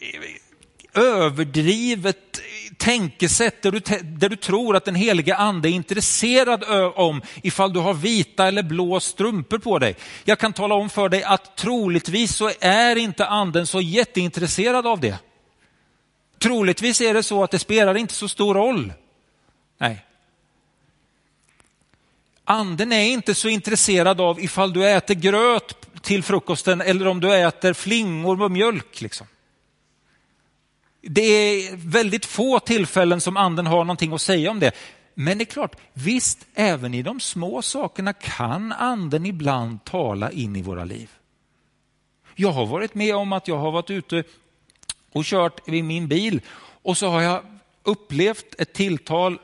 eh, 0.01 1.03
överdrivet 1.03 2.41
tänkesätt 2.77 3.63
där 3.63 3.71
du, 3.73 3.81
där 4.03 4.29
du 4.29 4.37
tror 4.37 4.77
att 4.77 4.85
den 4.85 4.95
heliga 4.95 5.37
ande 5.37 5.69
är 5.69 5.73
intresserad 5.73 6.65
om 6.95 7.23
ifall 7.43 7.73
du 7.73 7.81
har 7.81 7.95
vita 7.95 8.49
eller 8.49 8.63
blå 8.63 9.01
strumpor 9.01 9.59
på 9.59 9.79
dig. 9.79 9.97
Jag 10.25 10.39
kan 10.39 10.53
tala 10.53 10.75
om 10.75 10.91
för 10.91 11.09
dig 11.09 11.23
att 11.23 11.57
troligtvis 11.57 12.37
så 12.37 12.51
är 12.61 12.97
inte 12.97 13.27
anden 13.27 13.67
så 13.67 13.81
jätteintresserad 13.81 14.87
av 14.87 15.01
det. 15.01 15.19
Troligtvis 16.39 17.01
är 17.01 17.15
det 17.15 17.23
så 17.23 17.45
att 17.45 17.51
det 17.51 17.59
spelar 17.59 17.97
inte 17.97 18.15
så 18.15 18.29
stor 18.29 18.55
roll. 18.55 18.93
Nej. 19.79 20.05
Anden 22.45 22.93
är 22.93 23.05
inte 23.05 23.35
så 23.35 23.49
intresserad 23.49 24.21
av 24.21 24.41
ifall 24.41 24.73
du 24.73 24.89
äter 24.89 25.15
gröt 25.15 26.03
till 26.03 26.23
frukosten 26.23 26.81
eller 26.81 27.07
om 27.07 27.21
du 27.21 27.35
äter 27.35 27.73
flingor 27.73 28.37
med 28.37 28.51
mjölk. 28.51 29.01
Liksom. 29.01 29.27
Det 31.09 31.23
är 31.23 31.77
väldigt 31.77 32.27
få 32.27 32.61
tillfällen 32.61 33.21
som 33.21 33.37
anden 33.37 33.67
har 33.67 33.85
någonting 33.85 34.13
att 34.13 34.23
säga 34.23 34.51
om 34.51 34.61
det. 34.61 34.73
Men 35.15 35.39
det 35.39 35.43
är 35.43 35.47
klart, 35.47 35.77
visst, 35.93 36.47
även 36.55 36.95
i 36.95 37.03
de 37.03 37.21
små 37.21 37.63
sakerna 37.63 38.13
kan 38.13 38.73
anden 38.73 39.27
ibland 39.27 39.85
tala 39.85 40.31
in 40.31 40.57
i 40.57 40.63
våra 40.63 40.85
liv. 40.85 41.11
Jag 42.35 42.53
har 42.53 42.67
varit 42.67 42.95
med 42.95 43.15
om 43.15 43.33
att 43.33 43.49
jag 43.49 43.59
har 43.59 43.73
varit 43.73 43.91
ute 43.91 44.25
och 45.13 45.25
kört 45.25 45.69
i 45.69 45.83
min 45.83 46.09
bil 46.09 46.41
och 46.83 46.97
så 46.97 47.09
har 47.09 47.23
jag 47.23 47.43
upplevt 47.83 48.55
ett 48.59 48.73
tilltal 48.73 49.39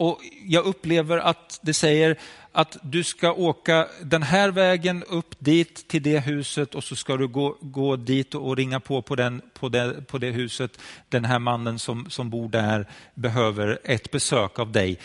och 0.00 0.20
jag 0.46 0.64
upplever 0.64 1.18
att 1.18 1.58
det 1.62 1.74
säger 1.74 2.16
att 2.52 2.76
du 2.82 3.04
ska 3.04 3.32
åka 3.32 3.88
den 4.02 4.22
här 4.22 4.50
vägen 4.50 5.04
upp 5.08 5.34
dit 5.38 5.88
till 5.88 6.02
det 6.02 6.18
huset 6.18 6.74
och 6.74 6.84
så 6.84 6.96
ska 6.96 7.16
du 7.16 7.28
gå, 7.28 7.56
gå 7.60 7.96
dit 7.96 8.34
och 8.34 8.56
ringa 8.56 8.80
på 8.80 9.02
på, 9.02 9.16
den, 9.16 9.42
på, 9.54 9.68
det, 9.68 10.06
på 10.06 10.18
det 10.18 10.30
huset. 10.30 10.78
Den 11.08 11.24
här 11.24 11.38
mannen 11.38 11.78
som, 11.78 12.10
som 12.10 12.30
bor 12.30 12.48
där 12.48 12.86
behöver 13.14 13.78
ett 13.84 14.10
besök 14.10 14.58
av 14.58 14.72
dig. 14.72 14.98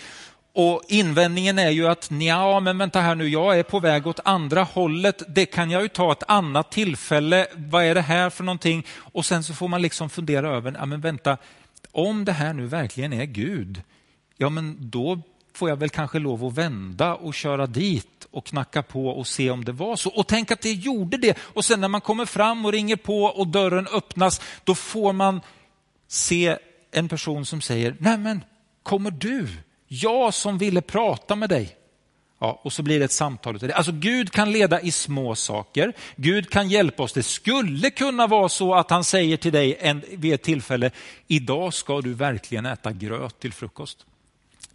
Och 0.54 0.82
invändningen 0.88 1.60
är 1.60 1.70
ju 1.70 1.88
att 1.88 2.12
ja, 2.12 2.60
men 2.60 2.78
vänta 2.78 3.02
här 3.02 3.16
nu, 3.16 3.28
jag 3.28 3.60
är 3.60 3.64
på 3.64 3.80
väg 3.80 4.08
åt 4.08 4.20
andra 4.26 4.64
hållet. 4.64 5.24
Det 5.28 5.46
kan 5.46 5.72
jag 5.72 5.82
ju 5.82 5.88
ta 5.88 6.12
ett 6.12 6.24
annat 6.28 6.72
tillfälle. 6.72 7.48
Vad 7.56 7.84
är 7.84 7.96
det 7.96 8.02
här 8.02 8.30
för 8.30 8.44
någonting? 8.44 8.86
Och 8.98 9.26
sen 9.26 9.44
så 9.44 9.54
får 9.54 9.68
man 9.68 9.82
liksom 9.82 10.10
fundera 10.10 10.50
över, 10.50 10.76
ja 10.80 10.86
men 10.86 11.02
vänta, 11.02 11.38
om 11.92 12.26
det 12.26 12.32
här 12.32 12.54
nu 12.54 12.68
verkligen 12.68 13.14
är 13.14 13.26
Gud, 13.26 13.82
ja 14.38 14.50
men 14.50 14.78
då 14.80 15.22
får 15.54 15.70
jag 15.70 15.76
väl 15.76 15.90
kanske 15.90 16.20
lov 16.20 16.46
att 16.46 16.54
vända 16.54 17.16
och 17.16 17.34
köra 17.34 17.68
dit 17.68 18.28
och 18.32 18.46
knacka 18.46 18.84
på 18.84 19.08
och 19.08 19.28
se 19.28 19.52
om 19.52 19.66
det 19.66 19.72
var 19.72 19.96
så. 19.96 20.10
Och 20.10 20.28
tänk 20.28 20.52
att 20.52 20.62
det 20.62 20.72
gjorde 20.72 21.18
det. 21.18 21.38
Och 21.40 21.66
sen 21.66 21.82
när 21.82 21.88
man 21.88 22.02
kommer 22.02 22.26
fram 22.26 22.66
och 22.66 22.72
ringer 22.72 22.96
på 22.96 23.24
och 23.24 23.48
dörren 23.48 23.88
öppnas, 23.88 24.42
då 24.64 24.76
får 24.76 25.14
man 25.14 25.42
se 26.08 26.58
en 26.92 27.10
person 27.10 27.46
som 27.46 27.62
säger, 27.62 27.96
nej 28.00 28.18
men 28.18 28.44
kommer 28.84 29.12
du? 29.12 29.48
Jag 29.88 30.34
som 30.34 30.58
ville 30.58 30.82
prata 30.82 31.36
med 31.36 31.50
dig. 31.50 31.76
Ja, 32.40 32.62
och 32.64 32.74
så 32.74 32.84
blir 32.84 33.00
det 33.00 33.06
ett 33.06 33.12
samtal. 33.12 33.72
Alltså 33.74 33.92
Gud 33.92 34.32
kan 34.32 34.52
leda 34.52 34.82
i 34.82 34.92
små 34.92 35.36
saker. 35.36 35.94
Gud 36.16 36.50
kan 36.50 36.70
hjälpa 36.70 37.04
oss. 37.04 37.14
Det 37.14 37.24
skulle 37.24 37.90
kunna 37.90 38.28
vara 38.28 38.50
så 38.50 38.76
att 38.76 38.90
han 38.90 39.04
säger 39.04 39.38
till 39.38 39.52
dig 39.52 39.78
en, 39.80 40.04
vid 40.12 40.34
ett 40.34 40.44
tillfälle, 40.44 40.92
idag 41.28 41.74
ska 41.74 42.02
du 42.02 42.14
verkligen 42.14 42.66
äta 42.66 42.92
gröt 42.92 43.40
till 43.40 43.54
frukost. 43.54 44.06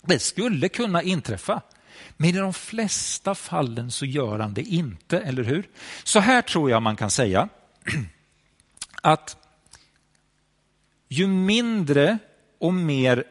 Det 0.03 0.19
skulle 0.19 0.69
kunna 0.69 1.03
inträffa. 1.03 1.63
Men 2.17 2.29
i 2.29 2.33
de 2.33 2.55
flesta 2.55 3.35
fallen 3.35 3.91
så 3.91 4.07
gör 4.07 4.39
han 4.39 4.55
det 4.55 4.63
inte, 4.63 5.21
eller 5.21 5.45
hur? 5.45 5.69
Så 6.05 6.21
här 6.21 6.43
tror 6.43 6.71
jag 6.71 6.83
man 6.83 6.97
kan 6.97 7.11
säga 7.11 7.49
att 9.03 9.37
ju 11.09 11.27
mindre 11.27 12.19
och 12.59 12.75
mer 12.75 13.25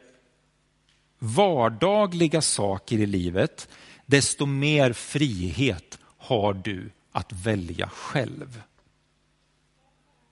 vardagliga 1.20 2.42
saker 2.42 2.98
i 2.98 3.06
livet, 3.06 3.68
desto 4.06 4.46
mer 4.46 4.94
frihet 4.94 6.00
har 6.18 6.54
du 6.54 6.92
att 7.12 7.34
välja 7.34 7.90
själv. 7.90 8.62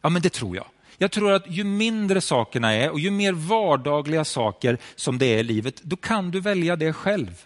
Ja, 0.02 0.10
men 0.10 0.22
det 0.22 0.34
tror 0.34 0.56
jag. 0.56 0.68
Jag 0.98 1.12
tror 1.12 1.32
att 1.32 1.48
ju 1.48 1.64
mindre 1.64 2.22
sakerna 2.22 2.74
är 2.74 2.90
och 2.90 3.00
ju 3.00 3.12
mer 3.12 3.34
vardagliga 3.34 4.26
saker 4.26 4.78
som 4.96 5.18
det 5.18 5.26
är 5.26 5.38
i 5.38 5.44
livet, 5.44 5.82
då 5.84 5.96
kan 5.96 6.32
du 6.32 6.40
välja 6.40 6.76
det 6.76 6.94
själv. 6.94 7.46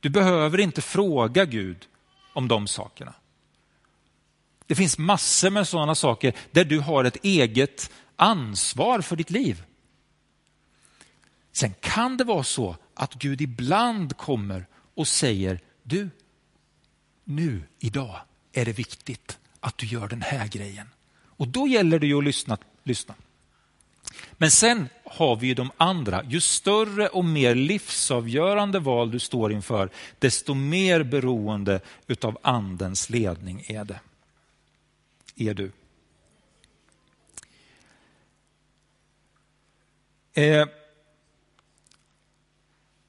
Du 0.00 0.08
behöver 0.08 0.60
inte 0.60 0.82
fråga 0.82 1.44
Gud 1.44 1.86
om 2.32 2.48
de 2.48 2.66
sakerna. 2.66 3.14
Det 4.66 4.74
finns 4.74 4.98
massor 4.98 5.50
med 5.50 5.68
sådana 5.68 5.94
saker 5.94 6.34
där 6.50 6.64
du 6.64 6.80
har 6.80 7.04
ett 7.04 7.24
eget 7.24 7.90
ansvar 8.16 9.00
för 9.00 9.16
ditt 9.16 9.30
liv. 9.30 9.62
Sen 11.52 11.74
kan 11.80 12.16
det 12.16 12.24
vara 12.24 12.44
så 12.44 12.76
att 12.94 13.14
Gud 13.14 13.40
ibland 13.40 14.16
kommer 14.16 14.66
och 14.94 15.08
säger, 15.08 15.60
du, 15.82 16.10
nu, 17.24 17.62
idag 17.78 18.20
är 18.52 18.64
det 18.64 18.72
viktigt 18.72 19.38
att 19.60 19.78
du 19.78 19.86
gör 19.86 20.08
den 20.08 20.22
här 20.22 20.48
grejen. 20.48 20.86
Och 21.40 21.48
då 21.48 21.66
gäller 21.66 21.98
det 21.98 22.06
ju 22.06 22.18
att 22.18 22.24
lyssna 22.24 22.58
lyssna. 22.84 23.14
Men 24.32 24.50
sen 24.50 24.88
har 25.04 25.36
vi 25.36 25.46
ju 25.46 25.54
de 25.54 25.70
andra. 25.76 26.24
Ju 26.24 26.40
större 26.40 27.08
och 27.08 27.24
mer 27.24 27.54
livsavgörande 27.54 28.78
val 28.78 29.10
du 29.10 29.18
står 29.18 29.52
inför, 29.52 29.90
desto 30.18 30.54
mer 30.54 31.02
beroende 31.02 31.80
utav 32.06 32.38
andens 32.42 33.10
ledning 33.10 33.64
är 33.68 33.84
det. 33.84 34.00
Är 35.36 35.54
du. 35.54 35.72
Eh, 40.32 40.66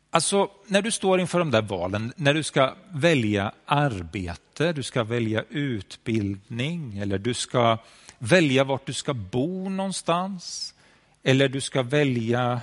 alltså, 0.09 0.51
när 0.67 0.81
du 0.81 0.91
står 0.91 1.19
inför 1.19 1.39
de 1.39 1.51
där 1.51 1.61
valen, 1.61 2.13
när 2.15 2.33
du 2.33 2.43
ska 2.43 2.75
välja 2.93 3.51
arbete, 3.65 4.73
du 4.73 4.83
ska 4.83 5.03
välja 5.03 5.43
utbildning 5.49 6.97
eller 6.97 7.17
du 7.17 7.33
ska 7.33 7.77
välja 8.23 8.63
vart 8.63 8.85
du 8.85 8.93
ska 8.93 9.13
bo 9.13 9.69
någonstans. 9.69 10.73
Eller 11.23 11.49
du 11.49 11.61
ska 11.61 11.83
välja 11.83 12.61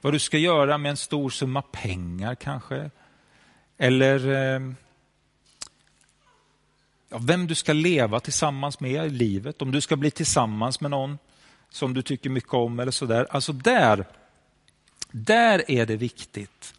vad 0.00 0.12
du 0.12 0.18
ska 0.18 0.38
göra 0.38 0.78
med 0.78 0.90
en 0.90 0.96
stor 0.96 1.30
summa 1.30 1.62
pengar 1.62 2.34
kanske. 2.34 2.90
Eller 3.78 4.28
ehm, 4.28 4.76
ja, 7.08 7.18
vem 7.20 7.46
du 7.46 7.54
ska 7.54 7.72
leva 7.72 8.20
tillsammans 8.20 8.80
med 8.80 9.06
i 9.06 9.10
livet. 9.10 9.62
Om 9.62 9.70
du 9.70 9.80
ska 9.80 9.96
bli 9.96 10.10
tillsammans 10.10 10.80
med 10.80 10.90
någon 10.90 11.18
som 11.70 11.94
du 11.94 12.02
tycker 12.02 12.30
mycket 12.30 12.54
om 12.54 12.80
eller 12.80 12.92
sådär. 12.92 13.26
Alltså 13.30 13.52
där, 13.52 14.04
där 15.10 15.70
är 15.70 15.86
det 15.86 15.96
viktigt 15.96 16.74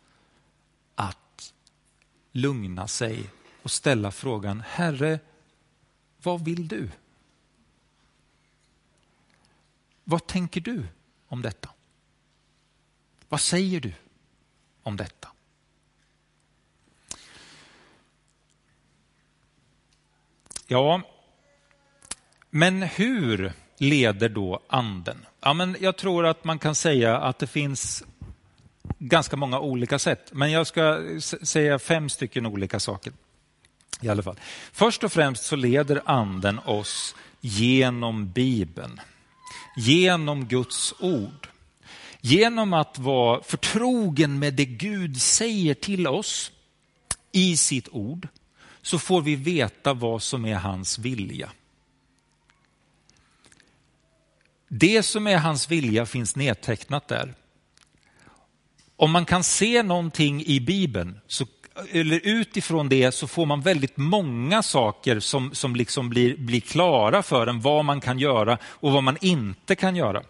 att 0.96 1.54
lugna 2.32 2.88
sig 2.88 3.30
och 3.62 3.72
ställa 3.72 4.12
frågan, 4.12 4.64
Herre, 4.68 5.20
vad 6.22 6.46
vill 6.46 6.68
du? 6.68 6.90
Vad 10.08 10.28
tänker 10.28 10.62
du 10.62 10.84
om 11.28 11.42
detta? 11.42 11.70
Vad 13.30 13.42
säger 13.42 13.80
du 13.80 13.94
om 14.84 14.98
detta? 14.98 15.28
Ja, 20.68 21.02
men 22.50 22.82
hur 22.82 23.54
leder 23.78 24.30
då 24.30 24.60
anden? 24.68 25.26
Ja, 25.42 25.54
men 25.54 25.78
jag 25.80 25.98
tror 25.98 26.26
att 26.26 26.44
man 26.44 26.60
kan 26.60 26.76
säga 26.76 27.18
att 27.18 27.40
det 27.40 27.48
finns 27.48 28.04
ganska 29.00 29.36
många 29.38 29.60
olika 29.60 30.00
sätt. 30.00 30.32
Men 30.34 30.52
jag 30.52 30.68
ska 30.68 31.04
säga 31.42 31.80
fem 31.80 32.10
stycken 32.10 32.46
olika 32.46 32.80
saker. 32.80 33.14
I 34.02 34.10
alla 34.10 34.24
fall. 34.24 34.40
Först 34.72 35.04
och 35.04 35.12
främst 35.12 35.44
så 35.44 35.56
leder 35.56 36.02
anden 36.06 36.60
oss 36.60 37.16
genom 37.42 38.32
Bibeln 38.32 39.02
genom 39.76 40.48
Guds 40.48 40.94
ord. 41.00 41.48
Genom 42.22 42.74
att 42.74 43.00
vara 43.00 43.44
förtrogen 43.44 44.40
med 44.40 44.54
det 44.54 44.66
Gud 44.66 45.22
säger 45.22 45.74
till 45.74 46.08
oss 46.08 46.52
i 47.32 47.58
sitt 47.58 47.90
ord 47.90 48.28
så 48.82 49.00
får 49.00 49.22
vi 49.22 49.36
veta 49.36 49.94
vad 49.94 50.24
som 50.24 50.46
är 50.46 50.56
hans 50.56 51.00
vilja. 51.00 51.52
Det 54.68 55.04
som 55.04 55.28
är 55.28 55.38
hans 55.38 55.72
vilja 55.72 56.06
finns 56.06 56.36
nedtecknat 56.36 57.08
där. 57.08 57.36
Om 58.96 59.12
man 59.12 59.26
kan 59.26 59.44
se 59.44 59.84
någonting 59.84 60.46
i 60.46 60.60
Bibeln 60.60 61.20
så 61.28 61.46
eller 61.92 62.20
utifrån 62.24 62.90
det 62.90 63.12
så 63.12 63.28
får 63.28 63.46
man 63.46 63.62
väldigt 63.62 63.98
många 63.98 64.64
saker 64.64 65.20
som, 65.20 65.54
som 65.54 65.76
liksom 65.76 66.10
blir, 66.10 66.38
blir 66.38 66.62
klara 66.62 67.24
för 67.24 67.48
en 67.48 67.62
vad 67.62 67.86
man 67.86 68.02
kan 68.02 68.20
göra 68.20 68.58
och 68.64 68.92
vad 68.92 69.04
man 69.04 69.18
inte 69.22 69.76
kan 69.76 69.96
göra. 69.96 70.24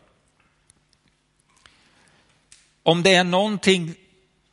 Om 2.83 3.03
det 3.03 3.15
är 3.15 3.23
någonting 3.23 3.95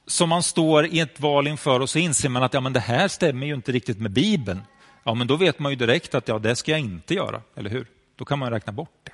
som 0.07 0.29
man 0.29 0.43
står 0.43 0.87
i 0.87 1.01
ett 1.01 1.21
val 1.21 1.47
inför 1.47 1.81
och 1.81 1.90
så 1.90 1.99
inser 1.99 2.29
man 2.29 2.43
att 2.43 2.55
ja, 2.55 2.61
men 2.61 2.73
det 2.73 2.81
här 2.81 3.09
stämmer 3.09 3.47
ju 3.47 3.55
inte 3.55 3.73
riktigt 3.73 3.99
med 3.99 4.11
Bibeln. 4.11 4.61
Ja, 5.05 5.14
men 5.14 5.27
då 5.27 5.37
vet 5.37 5.59
man 5.59 5.73
ju 5.73 5.77
direkt 5.77 6.14
att 6.14 6.29
ja, 6.29 6.38
det 6.38 6.57
ska 6.57 6.71
jag 6.71 6.81
inte 6.81 7.14
göra, 7.14 7.43
eller 7.57 7.71
hur? 7.71 7.87
Då 8.16 8.25
kan 8.25 8.38
man 8.38 8.51
räkna 8.51 8.73
bort 8.73 9.01
det 9.05 9.12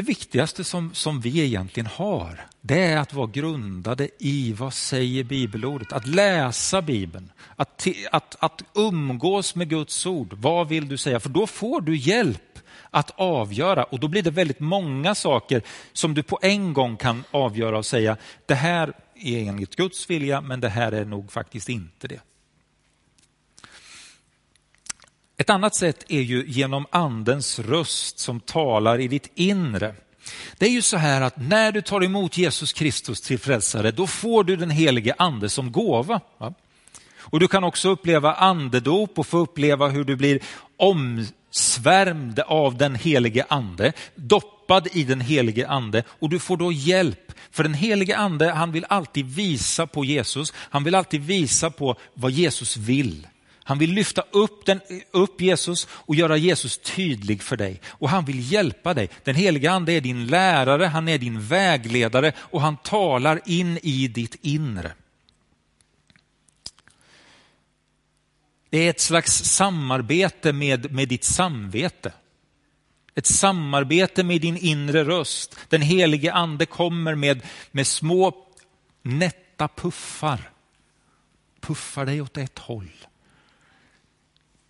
det 0.00 0.06
viktigaste 0.06 0.64
som, 0.64 0.94
som 0.94 1.20
vi 1.20 1.44
egentligen 1.44 1.86
har, 1.86 2.46
det 2.60 2.82
är 2.82 2.96
att 2.96 3.14
vara 3.14 3.26
grundade 3.26 4.08
i 4.18 4.52
vad 4.52 4.74
säger 4.74 5.24
bibelordet? 5.24 5.92
Att 5.92 6.06
läsa 6.06 6.82
Bibeln, 6.82 7.32
att, 7.56 7.86
att, 8.10 8.36
att 8.38 8.62
umgås 8.74 9.54
med 9.54 9.68
Guds 9.68 10.06
ord. 10.06 10.32
Vad 10.32 10.68
vill 10.68 10.88
du 10.88 10.96
säga? 10.96 11.20
För 11.20 11.28
då 11.28 11.46
får 11.46 11.80
du 11.80 11.96
hjälp 11.96 12.58
att 12.90 13.10
avgöra 13.10 13.84
och 13.84 14.00
då 14.00 14.08
blir 14.08 14.22
det 14.22 14.30
väldigt 14.30 14.60
många 14.60 15.14
saker 15.14 15.62
som 15.92 16.14
du 16.14 16.22
på 16.22 16.38
en 16.42 16.72
gång 16.72 16.96
kan 16.96 17.24
avgöra 17.30 17.78
och 17.78 17.86
säga, 17.86 18.16
det 18.46 18.54
här 18.54 18.92
är 19.14 19.48
enligt 19.48 19.76
Guds 19.76 20.10
vilja, 20.10 20.40
men 20.40 20.60
det 20.60 20.68
här 20.68 20.92
är 20.92 21.04
nog 21.04 21.32
faktiskt 21.32 21.68
inte 21.68 22.08
det. 22.08 22.20
Ett 25.40 25.50
annat 25.50 25.74
sätt 25.74 26.04
är 26.08 26.20
ju 26.20 26.44
genom 26.46 26.86
andens 26.90 27.58
röst 27.58 28.18
som 28.18 28.40
talar 28.40 29.00
i 29.00 29.08
ditt 29.08 29.30
inre. 29.34 29.94
Det 30.58 30.66
är 30.66 30.70
ju 30.70 30.82
så 30.82 30.96
här 30.96 31.20
att 31.20 31.36
när 31.36 31.72
du 31.72 31.82
tar 31.82 32.04
emot 32.04 32.36
Jesus 32.36 32.72
Kristus 32.72 33.20
till 33.20 33.38
frälsare, 33.38 33.90
då 33.90 34.06
får 34.06 34.44
du 34.44 34.56
den 34.56 34.70
helige 34.70 35.14
ande 35.18 35.48
som 35.48 35.72
gåva. 35.72 36.20
Och 37.18 37.40
du 37.40 37.48
kan 37.48 37.64
också 37.64 37.88
uppleva 37.88 38.34
andedop 38.34 39.18
och 39.18 39.26
få 39.26 39.38
uppleva 39.38 39.88
hur 39.88 40.04
du 40.04 40.16
blir 40.16 40.40
omsvärmd 40.76 42.40
av 42.40 42.76
den 42.76 42.94
helige 42.94 43.44
ande, 43.48 43.92
doppad 44.14 44.88
i 44.92 45.04
den 45.04 45.20
helige 45.20 45.68
ande 45.68 46.02
och 46.08 46.28
du 46.28 46.38
får 46.38 46.56
då 46.56 46.72
hjälp. 46.72 47.32
För 47.50 47.62
den 47.62 47.74
helige 47.74 48.16
ande, 48.16 48.50
han 48.50 48.72
vill 48.72 48.86
alltid 48.88 49.26
visa 49.26 49.86
på 49.86 50.04
Jesus, 50.04 50.52
han 50.56 50.84
vill 50.84 50.94
alltid 50.94 51.20
visa 51.20 51.70
på 51.70 51.96
vad 52.14 52.30
Jesus 52.30 52.76
vill. 52.76 53.26
Han 53.70 53.78
vill 53.78 53.92
lyfta 53.92 54.24
upp, 54.30 54.66
den, 54.66 54.80
upp 55.10 55.40
Jesus 55.40 55.88
och 55.90 56.14
göra 56.14 56.36
Jesus 56.36 56.78
tydlig 56.78 57.42
för 57.42 57.56
dig. 57.56 57.80
Och 57.86 58.08
han 58.08 58.24
vill 58.24 58.52
hjälpa 58.52 58.94
dig. 58.94 59.10
Den 59.24 59.34
heliga 59.34 59.70
ande 59.70 59.92
är 59.92 60.00
din 60.00 60.26
lärare, 60.26 60.84
han 60.84 61.08
är 61.08 61.18
din 61.18 61.40
vägledare 61.40 62.32
och 62.38 62.60
han 62.60 62.76
talar 62.76 63.40
in 63.46 63.78
i 63.82 64.08
ditt 64.08 64.36
inre. 64.42 64.92
Det 68.70 68.78
är 68.78 68.90
ett 68.90 69.00
slags 69.00 69.32
samarbete 69.32 70.52
med, 70.52 70.92
med 70.92 71.08
ditt 71.08 71.24
samvete. 71.24 72.12
Ett 73.14 73.26
samarbete 73.26 74.24
med 74.24 74.40
din 74.40 74.56
inre 74.56 75.04
röst. 75.04 75.56
Den 75.68 75.82
helige 75.82 76.32
ande 76.32 76.66
kommer 76.66 77.14
med, 77.14 77.42
med 77.70 77.86
små 77.86 78.46
nätta 79.02 79.68
puffar. 79.68 80.50
Puffar 81.60 82.06
dig 82.06 82.20
åt 82.20 82.36
ett 82.36 82.58
håll 82.58 82.90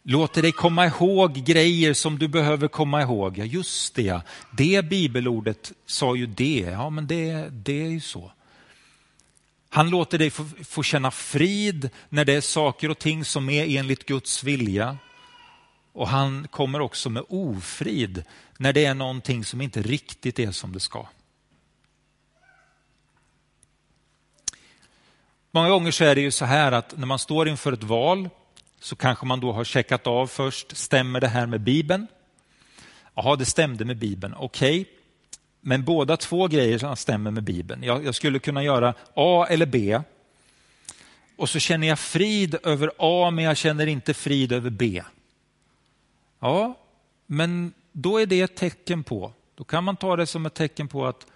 låter 0.02 0.42
dig 0.42 0.52
komma 0.52 0.86
ihåg 0.86 1.32
grejer 1.34 1.94
som 1.94 2.18
du 2.18 2.28
behöver 2.28 2.68
komma 2.68 3.02
ihåg. 3.02 3.38
Ja, 3.38 3.44
just 3.44 3.94
det, 3.94 4.02
ja. 4.02 4.22
det 4.50 4.84
bibelordet 4.84 5.72
sa 5.86 6.16
ju 6.16 6.26
det. 6.26 6.68
Ja, 6.72 6.90
men 6.90 7.06
det, 7.06 7.48
det 7.50 7.82
är 7.82 7.88
ju 7.88 8.00
så. 8.00 8.32
Han 9.68 9.90
låter 9.90 10.18
dig 10.18 10.30
få, 10.30 10.44
få 10.64 10.82
känna 10.82 11.10
frid 11.10 11.90
när 12.08 12.24
det 12.24 12.32
är 12.32 12.40
saker 12.40 12.90
och 12.90 12.98
ting 12.98 13.24
som 13.24 13.50
är 13.50 13.78
enligt 13.78 14.06
Guds 14.06 14.44
vilja. 14.44 14.98
Och 15.92 16.08
han 16.08 16.48
kommer 16.48 16.80
också 16.80 17.10
med 17.10 17.24
ofrid 17.28 18.24
när 18.58 18.72
det 18.72 18.84
är 18.84 18.94
någonting 18.94 19.44
som 19.44 19.60
inte 19.60 19.82
riktigt 19.82 20.38
är 20.38 20.50
som 20.50 20.72
det 20.72 20.80
ska. 20.80 21.06
Många 25.50 25.68
gånger 25.68 25.90
så 25.90 26.04
är 26.04 26.14
det 26.14 26.20
ju 26.20 26.30
så 26.30 26.44
här 26.44 26.72
att 26.72 26.98
när 26.98 27.06
man 27.06 27.18
står 27.18 27.48
inför 27.48 27.72
ett 27.72 27.82
val 27.82 28.28
så 28.80 28.96
kanske 28.96 29.26
man 29.26 29.40
då 29.40 29.52
har 29.52 29.64
checkat 29.64 30.06
av 30.06 30.26
först, 30.26 30.76
stämmer 30.76 31.20
det 31.20 31.28
här 31.28 31.46
med 31.46 31.60
Bibeln? 31.60 32.06
Ja, 33.14 33.36
det 33.36 33.44
stämde 33.44 33.84
med 33.84 33.96
Bibeln, 33.98 34.34
okej. 34.38 34.80
Okay. 34.80 34.94
Men 35.60 35.84
båda 35.84 36.16
två 36.16 36.48
grejer 36.48 36.94
stämmer 36.94 37.30
med 37.30 37.42
Bibeln. 37.42 37.82
Jag, 37.82 38.04
jag 38.04 38.14
skulle 38.14 38.38
kunna 38.38 38.62
göra 38.62 38.94
A 39.14 39.46
eller 39.50 39.66
B. 39.66 40.00
Och 41.36 41.48
så 41.48 41.58
känner 41.58 41.86
jag 41.86 41.98
frid 41.98 42.56
över 42.62 42.90
A, 42.98 43.30
men 43.30 43.44
jag 43.44 43.56
känner 43.56 43.86
inte 43.86 44.14
frid 44.14 44.52
över 44.52 44.70
B. 44.70 45.02
Ja, 46.38 46.74
men 47.26 47.72
då 47.92 48.20
är 48.20 48.26
det 48.26 48.40
ett 48.40 48.56
tecken 48.56 49.04
på, 49.04 49.32
då 49.54 49.64
kan 49.64 49.84
man 49.84 49.96
ta 49.96 50.16
det 50.16 50.26
som 50.26 50.46
ett 50.46 50.54
tecken 50.54 50.88
på 50.88 51.06
att 51.06 51.26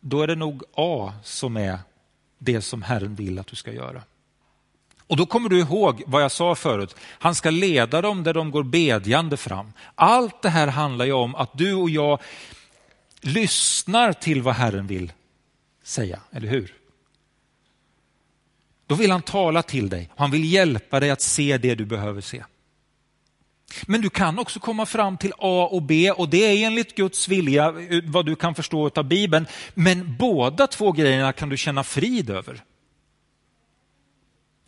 då 0.00 0.22
är 0.22 0.26
det 0.26 0.34
nog 0.34 0.62
A 0.74 1.12
som 1.24 1.56
är 1.56 1.78
det 2.38 2.62
som 2.62 2.82
Herren 2.82 3.14
vill 3.14 3.38
att 3.38 3.46
du 3.46 3.56
ska 3.56 3.72
göra. 3.72 4.02
Och 5.08 5.16
då 5.16 5.26
kommer 5.26 5.48
du 5.48 5.58
ihåg 5.60 6.02
vad 6.06 6.22
jag 6.22 6.32
sa 6.32 6.54
förut. 6.54 6.96
Han 7.00 7.34
ska 7.34 7.50
leda 7.50 8.02
dem 8.02 8.22
där 8.22 8.34
de 8.34 8.50
går 8.50 8.62
bedjande 8.62 9.36
fram. 9.36 9.72
Allt 9.94 10.42
det 10.42 10.48
här 10.48 10.66
handlar 10.66 11.04
ju 11.04 11.12
om 11.12 11.34
att 11.34 11.50
du 11.58 11.74
och 11.74 11.90
jag 11.90 12.20
lyssnar 13.20 14.12
till 14.12 14.42
vad 14.42 14.54
Herren 14.54 14.86
vill 14.86 15.12
säga, 15.82 16.20
eller 16.30 16.48
hur? 16.48 16.74
Då 18.86 18.94
vill 18.94 19.10
han 19.10 19.22
tala 19.22 19.62
till 19.62 19.88
dig. 19.88 20.10
Han 20.16 20.30
vill 20.30 20.52
hjälpa 20.52 21.00
dig 21.00 21.10
att 21.10 21.20
se 21.20 21.58
det 21.58 21.74
du 21.74 21.84
behöver 21.84 22.20
se. 22.20 22.44
Men 23.86 24.00
du 24.00 24.10
kan 24.10 24.38
också 24.38 24.60
komma 24.60 24.86
fram 24.86 25.16
till 25.16 25.32
A 25.38 25.68
och 25.72 25.82
B 25.82 26.10
och 26.10 26.28
det 26.28 26.44
är 26.44 26.66
enligt 26.66 26.94
Guds 26.94 27.28
vilja 27.28 27.66
eh, 27.66 28.00
vad 28.04 28.26
du 28.26 28.36
kan 28.36 28.54
förstå 28.54 28.90
av 28.94 29.04
Bibeln. 29.04 29.46
Men 29.74 30.16
båda 30.16 30.66
två 30.66 30.92
grejerna 30.92 31.32
kan 31.32 31.48
du 31.48 31.56
känna 31.56 31.84
frid 31.84 32.30
över. 32.30 32.62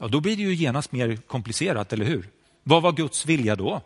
Ja, 0.01 0.09
då 0.09 0.21
blir 0.21 0.37
det 0.37 0.43
ju 0.43 0.55
genast 0.55 0.93
mer 0.93 1.17
komplicerat, 1.17 1.93
eller 1.93 2.05
hur? 2.05 2.31
Vad 2.63 2.83
var 2.83 2.93
Guds 2.93 3.27
vilja 3.27 3.57
då? 3.57 3.83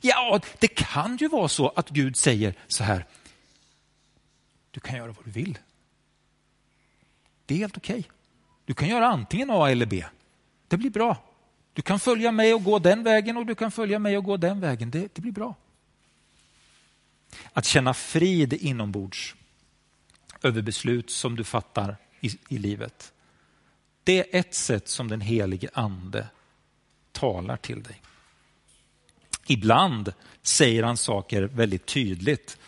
Ja, 0.00 0.40
det 0.58 0.68
kan 0.68 1.16
ju 1.16 1.28
vara 1.28 1.48
så 1.48 1.68
att 1.68 1.90
Gud 1.90 2.16
säger 2.16 2.54
så 2.66 2.84
här. 2.84 3.06
Du 4.70 4.80
kan 4.80 4.96
göra 4.96 5.06
vad 5.06 5.24
du 5.24 5.30
vill. 5.30 5.58
Det 7.46 7.54
är 7.54 7.58
helt 7.58 7.76
okej. 7.76 7.98
Okay. 7.98 8.10
Du 8.64 8.74
kan 8.74 8.88
göra 8.88 9.06
antingen 9.06 9.50
A 9.50 9.70
eller 9.70 9.86
B. 9.86 10.04
Det 10.68 10.76
blir 10.76 10.90
bra. 10.90 11.16
Du 11.72 11.82
kan 11.82 12.00
följa 12.00 12.32
mig 12.32 12.54
och 12.54 12.64
gå 12.64 12.78
den 12.78 13.02
vägen 13.02 13.36
och 13.36 13.46
du 13.46 13.54
kan 13.54 13.70
följa 13.70 13.98
mig 13.98 14.18
och 14.18 14.24
gå 14.24 14.36
den 14.36 14.60
vägen. 14.60 14.90
Det, 14.90 15.14
det 15.14 15.20
blir 15.20 15.32
bra. 15.32 15.54
Att 17.52 17.64
känna 17.64 17.94
frid 17.94 18.52
inombords 18.52 19.34
över 20.42 20.62
beslut 20.62 21.10
som 21.10 21.36
du 21.36 21.44
fattar 21.44 21.96
i, 22.20 22.30
i 22.48 22.58
livet. 22.58 23.12
Det 24.08 24.18
är 24.18 24.40
ett 24.40 24.54
sätt 24.54 24.88
som 24.88 25.08
den 25.08 25.20
helige 25.20 25.70
ande 25.72 26.28
talar 27.12 27.56
till 27.56 27.82
dig. 27.82 28.02
Ibland 29.46 30.12
säger 30.42 30.82
han 30.82 30.96
saker 30.96 31.42
väldigt 31.42 31.86
tydligt. 31.86 32.58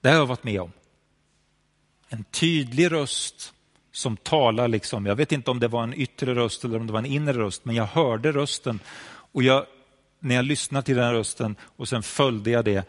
Det 0.00 0.08
har 0.08 0.16
jag 0.16 0.26
varit 0.26 0.44
med 0.44 0.60
om. 0.60 0.72
En 2.08 2.24
tydlig 2.24 2.92
röst 2.92 3.52
som 3.92 4.16
talar, 4.16 4.68
liksom, 4.68 5.06
jag 5.06 5.16
vet 5.16 5.32
inte 5.32 5.50
om 5.50 5.60
det 5.60 5.68
var 5.68 5.82
en 5.82 5.94
yttre 5.94 6.34
röst 6.34 6.64
eller 6.64 6.80
om 6.80 6.86
det 6.86 6.92
var 6.92 7.00
en 7.00 7.06
inre 7.06 7.38
röst, 7.38 7.64
men 7.64 7.76
jag 7.76 7.86
hörde 7.86 8.32
rösten. 8.32 8.80
Och 9.08 9.42
jag, 9.42 9.66
när 10.20 10.34
jag 10.34 10.44
lyssnade 10.44 10.86
till 10.86 10.96
den 10.96 11.12
rösten 11.12 11.56
och 11.62 11.88
sen 11.88 12.02
följde 12.02 12.50
jag 12.50 12.64
det, 12.64 12.88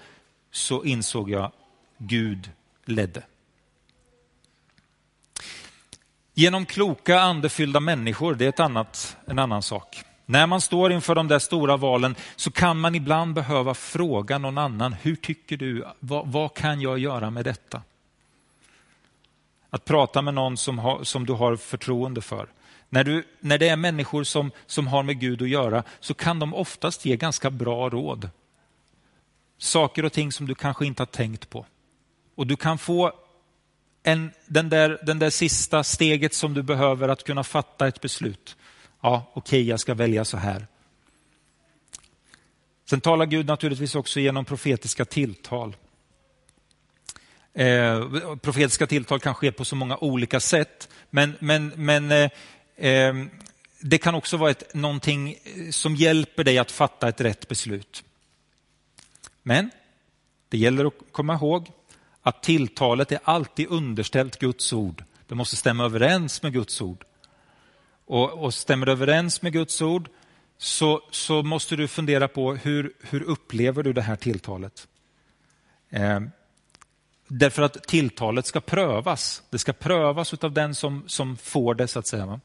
så 0.51 0.83
insåg 0.83 1.29
jag 1.29 1.51
Gud 1.97 2.51
ledde. 2.85 3.23
Genom 6.39 6.65
kloka 6.65 7.19
andefyllda 7.19 7.79
människor, 7.79 8.35
det 8.35 8.45
är 8.45 8.49
ett 8.49 8.59
annat, 8.59 9.17
en 9.25 9.39
annan 9.39 9.61
sak. 9.61 10.03
När 10.25 10.47
man 10.47 10.61
står 10.61 10.91
inför 10.91 11.15
de 11.15 11.27
där 11.27 11.39
stora 11.39 11.77
valen 11.77 12.15
så 12.35 12.51
kan 12.51 12.79
man 12.79 12.95
ibland 12.95 13.33
behöva 13.33 13.73
fråga 13.73 14.37
någon 14.37 14.57
annan, 14.57 14.93
hur 14.93 15.15
tycker 15.15 15.57
du, 15.57 15.85
vad, 15.99 16.27
vad 16.27 16.53
kan 16.53 16.81
jag 16.81 16.99
göra 16.99 17.29
med 17.29 17.45
detta? 17.45 17.81
Att 19.69 19.85
prata 19.85 20.21
med 20.21 20.33
någon 20.33 20.57
som, 20.57 20.79
ha, 20.79 21.05
som 21.05 21.25
du 21.25 21.33
har 21.33 21.55
förtroende 21.55 22.21
för. 22.21 22.47
När, 22.89 23.03
du, 23.03 23.27
när 23.39 23.57
det 23.57 23.69
är 23.69 23.77
människor 23.77 24.23
som, 24.23 24.51
som 24.65 24.87
har 24.87 25.03
med 25.03 25.19
Gud 25.19 25.41
att 25.41 25.49
göra 25.49 25.83
så 25.99 26.13
kan 26.13 26.39
de 26.39 26.53
oftast 26.53 27.05
ge 27.05 27.15
ganska 27.15 27.49
bra 27.49 27.89
råd. 27.89 28.29
Saker 29.57 30.05
och 30.05 30.13
ting 30.13 30.31
som 30.31 30.47
du 30.47 30.55
kanske 30.55 30.85
inte 30.85 31.01
har 31.01 31.07
tänkt 31.07 31.49
på. 31.49 31.65
Och 32.35 32.47
du 32.47 32.55
kan 32.55 32.77
få 32.77 33.13
en, 34.07 34.31
den, 34.45 34.69
där, 34.69 34.99
den 35.03 35.19
där 35.19 35.29
sista 35.29 35.83
steget 35.83 36.33
som 36.33 36.53
du 36.53 36.63
behöver 36.63 37.09
att 37.09 37.23
kunna 37.23 37.43
fatta 37.43 37.87
ett 37.87 38.01
beslut. 38.01 38.55
Ja, 39.01 39.31
okej, 39.33 39.39
okay, 39.39 39.69
jag 39.69 39.79
ska 39.79 39.93
välja 39.93 40.25
så 40.25 40.37
här. 40.37 40.67
Sen 42.89 43.01
talar 43.01 43.25
Gud 43.25 43.45
naturligtvis 43.45 43.95
också 43.95 44.19
genom 44.19 44.45
profetiska 44.45 45.05
tilltal. 45.05 45.75
Eh, 47.53 48.09
profetiska 48.41 48.87
tilltal 48.87 49.19
kan 49.19 49.35
ske 49.35 49.51
på 49.51 49.65
så 49.65 49.75
många 49.75 49.97
olika 49.97 50.39
sätt, 50.39 50.89
men, 51.09 51.33
men, 51.39 51.71
men 51.75 52.11
eh, 52.11 52.29
eh, 52.75 53.15
det 53.79 53.97
kan 53.97 54.15
också 54.15 54.37
vara 54.37 54.51
ett, 54.51 54.73
någonting 54.73 55.35
eh, 55.43 55.69
som 55.71 55.95
hjälper 55.95 56.43
dig 56.43 56.57
att 56.57 56.71
fatta 56.71 57.09
ett 57.09 57.21
rätt 57.21 57.47
beslut. 57.47 58.03
Men 59.43 59.69
det 60.49 60.57
gäller 60.57 60.85
att 60.85 60.93
komma 61.11 61.33
ihåg 61.33 61.71
att 62.27 62.43
tilltalet 62.43 63.11
är 63.11 63.19
alltid 63.23 63.67
underställt 63.69 64.39
Guds 64.39 64.73
ord. 64.73 65.03
Det 65.27 65.35
måste 65.35 65.55
stämma 65.55 65.83
överens 65.85 66.43
med 66.43 66.53
Guds 66.53 66.81
ord. 66.81 67.05
Och, 68.05 68.43
och 68.43 68.53
stämmer 68.53 68.85
det 68.85 68.91
överens 68.91 69.41
med 69.41 69.53
Guds 69.53 69.81
ord 69.81 70.09
så, 70.57 71.01
så 71.11 71.43
måste 71.43 71.75
du 71.75 71.87
fundera 71.87 72.27
på 72.27 72.55
hur, 72.55 72.93
hur 73.01 73.23
upplever 73.23 73.83
du 73.83 73.93
det 73.93 74.01
här 74.01 74.15
tilltalet? 74.15 74.87
Eh, 75.89 76.19
Därför 77.27 77.61
att 77.61 77.83
tilltalet 77.83 78.45
ska 78.45 78.61
prövas. 78.61 79.43
Det 79.49 79.59
ska 79.59 79.73
prövas 79.73 80.33
av 80.33 80.51
den 80.51 80.75
som, 80.75 81.03
som 81.07 81.37
får 81.37 81.75
det, 81.75 81.87
så 81.87 81.99
att 81.99 82.07
säga. 82.07 82.39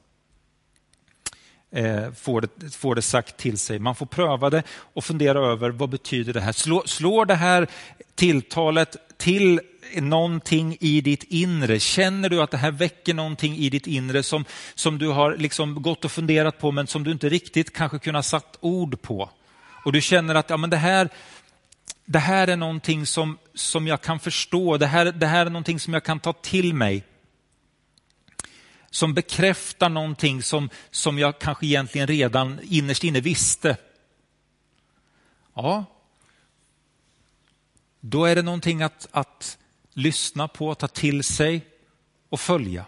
Eh, 1.71 2.12
får, 2.12 2.40
det, 2.40 2.75
får 2.75 2.95
det 2.95 3.03
sagt 3.03 3.37
till 3.37 3.59
sig. 3.59 3.79
Man 3.79 3.95
får 3.95 4.07
pröva 4.07 4.51
det 4.51 4.62
och 4.71 5.05
fundera 5.05 5.47
över 5.47 5.71
vad 5.71 5.88
betyder 5.88 6.33
det 6.33 6.40
här. 6.40 6.53
Slår, 6.53 6.83
slår 6.87 7.25
det 7.25 7.35
här 7.35 7.66
tilltalet 8.14 8.97
till 9.16 9.61
någonting 10.00 10.76
i 10.81 11.00
ditt 11.00 11.22
inre? 11.22 11.81
Känner 11.81 12.28
du 12.28 12.42
att 12.42 12.50
det 12.50 12.57
här 12.57 12.70
väcker 12.70 13.14
någonting 13.14 13.57
i 13.57 13.70
ditt 13.70 13.87
inre 13.87 14.22
som, 14.22 14.44
som 14.74 14.98
du 14.98 15.09
har 15.09 15.37
liksom 15.37 15.83
gått 15.83 16.05
och 16.05 16.12
funderat 16.12 16.59
på 16.59 16.70
men 16.72 16.87
som 16.87 17.05
du 17.05 17.12
inte 17.12 17.28
riktigt 17.28 17.72
kanske 17.72 17.98
kunnat 17.98 18.26
satt 18.26 18.59
ord 18.61 19.02
på? 19.02 19.31
Och 19.85 19.92
du 19.92 20.00
känner 20.00 20.35
att 20.35 20.50
ja, 20.50 20.57
men 20.57 20.70
det 20.70 20.76
här 20.76 21.09
det 22.05 22.18
här 22.18 22.48
är 22.48 22.57
någonting 22.57 23.07
som, 23.07 23.38
som 23.55 23.87
jag 23.87 24.00
kan 24.00 24.20
förstå, 24.20 24.76
det 24.76 24.87
här, 24.87 25.05
det 25.05 25.26
här 25.26 25.46
är 25.46 25.50
någonting 25.50 25.81
som 25.81 25.94
jag 25.94 26.05
kan 26.05 26.20
ta 26.20 26.33
till 26.33 26.74
mig. 26.74 27.05
Som 28.90 29.14
bekräftar 29.14 29.88
någonting 29.88 30.42
som, 30.42 30.70
som 30.90 31.18
jag 31.18 31.38
kanske 31.38 31.66
egentligen 31.66 32.07
redan 32.07 32.61
innerst 32.62 33.05
inne 33.05 33.20
visste. 33.20 33.76
Ja, 35.55 35.85
då 38.00 38.24
är 38.24 38.37
det 38.37 38.42
någonting 38.42 38.83
att, 38.83 39.09
att 39.11 39.59
lyssna 39.94 40.48
på, 40.48 40.74
ta 40.74 40.88
till 40.88 41.24
sig 41.24 41.66
och 42.28 42.40
följa. 42.40 42.85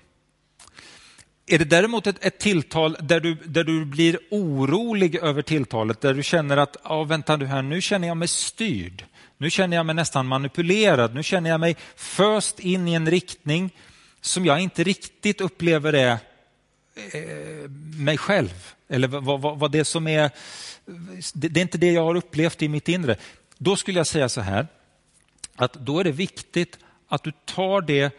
Är 1.47 1.59
det 1.59 1.65
däremot 1.65 2.07
ett, 2.07 2.25
ett, 2.25 2.39
tilltal 2.39 2.97
där 3.01 3.21
du, 3.21 3.35
där 3.35 3.65
du 3.65 3.85
blir 3.85 4.19
orolig 4.31 5.15
över 5.17 5.43
tilltalet, 5.43 6.01
där 6.01 6.15
du 6.15 6.23
känner 6.23 6.57
att, 6.57 6.77
ja, 6.85 7.05
vänta 7.05 7.37
nu 7.37 7.47
här, 7.47 7.63
nu 7.63 7.81
känner 7.81 8.09
jag 8.09 8.17
mig 8.17 8.29
styrd. 8.29 9.05
Nu 9.39 9.51
känner 9.51 9.77
jag 9.77 9.87
mig 9.87 9.95
nästan 9.95 10.27
manipulerad. 10.27 11.15
Nu 11.15 11.23
känner 11.23 11.51
jag 11.51 11.61
mig 11.61 11.77
föst 11.97 12.61
in 12.61 12.89
i 12.89 12.95
en 12.95 13.11
riktning 13.11 13.71
som 14.21 14.47
jag 14.47 14.61
inte 14.61 14.85
riktigt 14.85 15.41
upplever 15.41 15.93
är 15.93 16.13
eh, 17.13 17.71
mig 17.99 18.19
själv. 18.19 18.75
Eller 18.89 19.09
vad, 19.09 19.41
vad, 19.41 19.59
vad 19.59 19.71
det 19.71 19.85
som 19.85 20.07
är, 20.07 20.31
det, 21.35 21.49
det 21.49 21.61
är 21.61 21.63
inte 21.63 21.79
det 21.79 21.93
jag 21.93 22.05
har 22.05 22.15
upplevt 22.15 22.63
i 22.63 22.69
mitt 22.69 22.89
inre. 22.89 23.17
Då 23.59 23.77
skulle 23.77 23.99
jag 23.99 24.07
säga 24.07 24.29
så 24.29 24.41
här, 24.41 24.67
att 25.57 25.73
då 25.73 25.99
är 25.99 26.05
det 26.05 26.13
viktigt 26.13 26.79
att 27.09 27.23
du 27.23 27.33
tar 27.45 27.81
det 27.81 28.15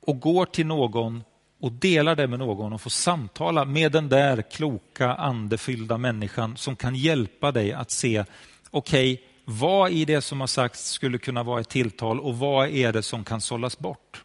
och 0.00 0.20
går 0.20 0.46
till 0.46 0.66
någon 0.66 1.24
och 1.60 1.72
delar 1.72 2.16
det 2.16 2.26
med 2.26 2.38
någon 2.38 2.72
och 2.72 2.80
får 2.80 2.90
samtala 2.90 3.64
med 3.64 3.92
den 3.92 4.08
där 4.08 4.42
kloka, 4.42 5.14
andefyllda 5.14 5.98
människan 5.98 6.56
som 6.56 6.76
kan 6.76 6.94
hjälpa 6.94 7.52
dig 7.52 7.72
att 7.72 7.90
se, 7.90 8.24
okej, 8.70 9.14
okay, 9.14 9.26
vad 9.44 9.90
i 9.90 10.04
det 10.04 10.20
som 10.20 10.40
har 10.40 10.46
sagts 10.46 10.90
skulle 10.90 11.18
kunna 11.18 11.42
vara 11.42 11.60
ett 11.60 11.68
tilltal 11.68 12.20
och 12.20 12.38
vad 12.38 12.68
är 12.68 12.92
det 12.92 13.02
som 13.02 13.24
kan 13.24 13.40
sållas 13.40 13.78
bort? 13.78 14.24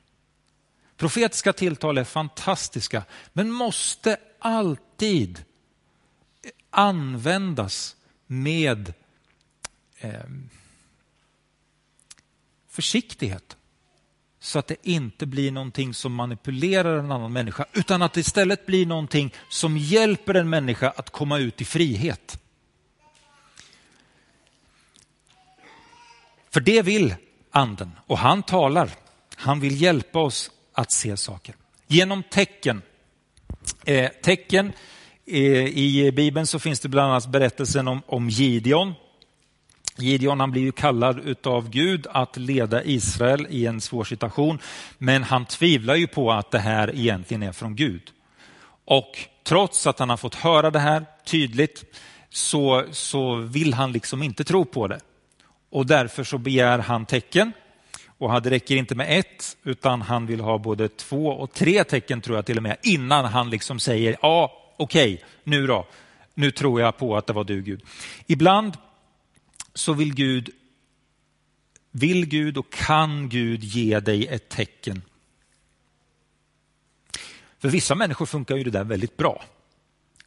Profetiska 0.97 1.53
tilltal 1.53 1.97
är 1.97 2.03
fantastiska, 2.03 3.03
men 3.33 3.51
måste 3.51 4.17
alltid 4.39 5.43
användas 6.69 7.95
med 8.27 8.93
eh, 9.99 10.11
försiktighet. 12.77 13.57
Så 14.39 14.59
att 14.59 14.67
det 14.67 14.75
inte 14.87 15.25
blir 15.25 15.51
någonting 15.51 15.93
som 15.93 16.13
manipulerar 16.13 16.97
en 16.97 17.11
annan 17.11 17.33
människa, 17.33 17.65
utan 17.73 18.01
att 18.01 18.13
det 18.13 18.19
istället 18.19 18.65
blir 18.65 18.85
någonting 18.85 19.33
som 19.49 19.77
hjälper 19.77 20.33
en 20.33 20.49
människa 20.49 20.89
att 20.89 21.09
komma 21.09 21.37
ut 21.37 21.61
i 21.61 21.65
frihet. 21.65 22.39
För 26.49 26.59
det 26.59 26.81
vill 26.81 27.15
anden 27.51 27.91
och 28.07 28.17
han 28.17 28.43
talar. 28.43 28.89
Han 29.35 29.59
vill 29.59 29.81
hjälpa 29.81 30.19
oss 30.19 30.51
att 30.73 30.91
se 30.91 31.17
saker. 31.17 31.55
Genom 31.87 32.23
tecken. 32.23 32.81
Eh, 33.85 34.11
tecken 34.23 34.73
eh, 35.25 35.67
I 35.67 36.11
Bibeln 36.11 36.47
så 36.47 36.59
finns 36.59 36.79
det 36.79 36.89
bland 36.89 37.11
annat 37.11 37.27
berättelsen 37.27 37.87
om, 37.87 38.01
om 38.07 38.29
Gideon. 38.29 38.93
Gideon 39.97 40.39
han 40.39 40.51
blir 40.51 40.61
ju 40.61 40.71
kallad 40.71 41.47
av 41.47 41.69
Gud 41.69 42.07
att 42.11 42.37
leda 42.37 42.83
Israel 42.83 43.47
i 43.49 43.65
en 43.65 43.81
svår 43.81 44.03
situation. 44.03 44.59
Men 44.97 45.23
han 45.23 45.45
tvivlar 45.45 45.95
ju 45.95 46.07
på 46.07 46.31
att 46.31 46.51
det 46.51 46.59
här 46.59 46.95
egentligen 46.95 47.43
är 47.43 47.51
från 47.51 47.75
Gud. 47.75 48.01
Och 48.85 49.17
trots 49.43 49.87
att 49.87 49.99
han 49.99 50.09
har 50.09 50.17
fått 50.17 50.35
höra 50.35 50.71
det 50.71 50.79
här 50.79 51.05
tydligt 51.25 51.83
så, 52.29 52.83
så 52.91 53.35
vill 53.35 53.73
han 53.73 53.91
liksom 53.91 54.23
inte 54.23 54.43
tro 54.43 54.65
på 54.65 54.87
det 54.87 54.99
och 55.69 55.85
därför 55.85 56.23
så 56.23 56.37
begär 56.37 56.79
han 56.79 57.05
tecken. 57.05 57.51
Och 58.17 58.41
det 58.41 58.49
räcker 58.49 58.75
inte 58.75 58.95
med 58.95 59.19
ett, 59.19 59.57
utan 59.63 60.01
han 60.01 60.25
vill 60.25 60.39
ha 60.39 60.57
både 60.57 60.89
två 60.89 61.27
och 61.27 61.53
tre 61.53 61.83
tecken 61.83 62.21
tror 62.21 62.37
jag 62.37 62.45
till 62.45 62.57
och 62.57 62.63
med, 62.63 62.77
innan 62.83 63.25
han 63.25 63.49
liksom 63.49 63.79
säger 63.79 64.17
ja, 64.21 64.51
okej, 64.77 65.13
okay, 65.13 65.25
nu 65.43 65.67
då, 65.67 65.87
nu 66.33 66.51
tror 66.51 66.81
jag 66.81 66.97
på 66.97 67.17
att 67.17 67.27
det 67.27 67.33
var 67.33 67.43
du 67.43 67.61
Gud. 67.61 67.81
Ibland 68.27 68.77
så 69.77 69.93
vill 69.93 70.13
Gud, 70.13 70.49
vill 71.91 72.25
Gud 72.25 72.57
och 72.57 72.71
kan 72.73 73.29
Gud 73.29 73.63
ge 73.63 73.99
dig 73.99 74.27
ett 74.27 74.49
tecken. 74.49 75.01
För 77.59 77.69
vissa 77.69 77.95
människor 77.95 78.25
funkar 78.25 78.55
ju 78.55 78.63
det 78.63 78.71
där 78.71 78.83
väldigt 78.83 79.17
bra 79.17 79.43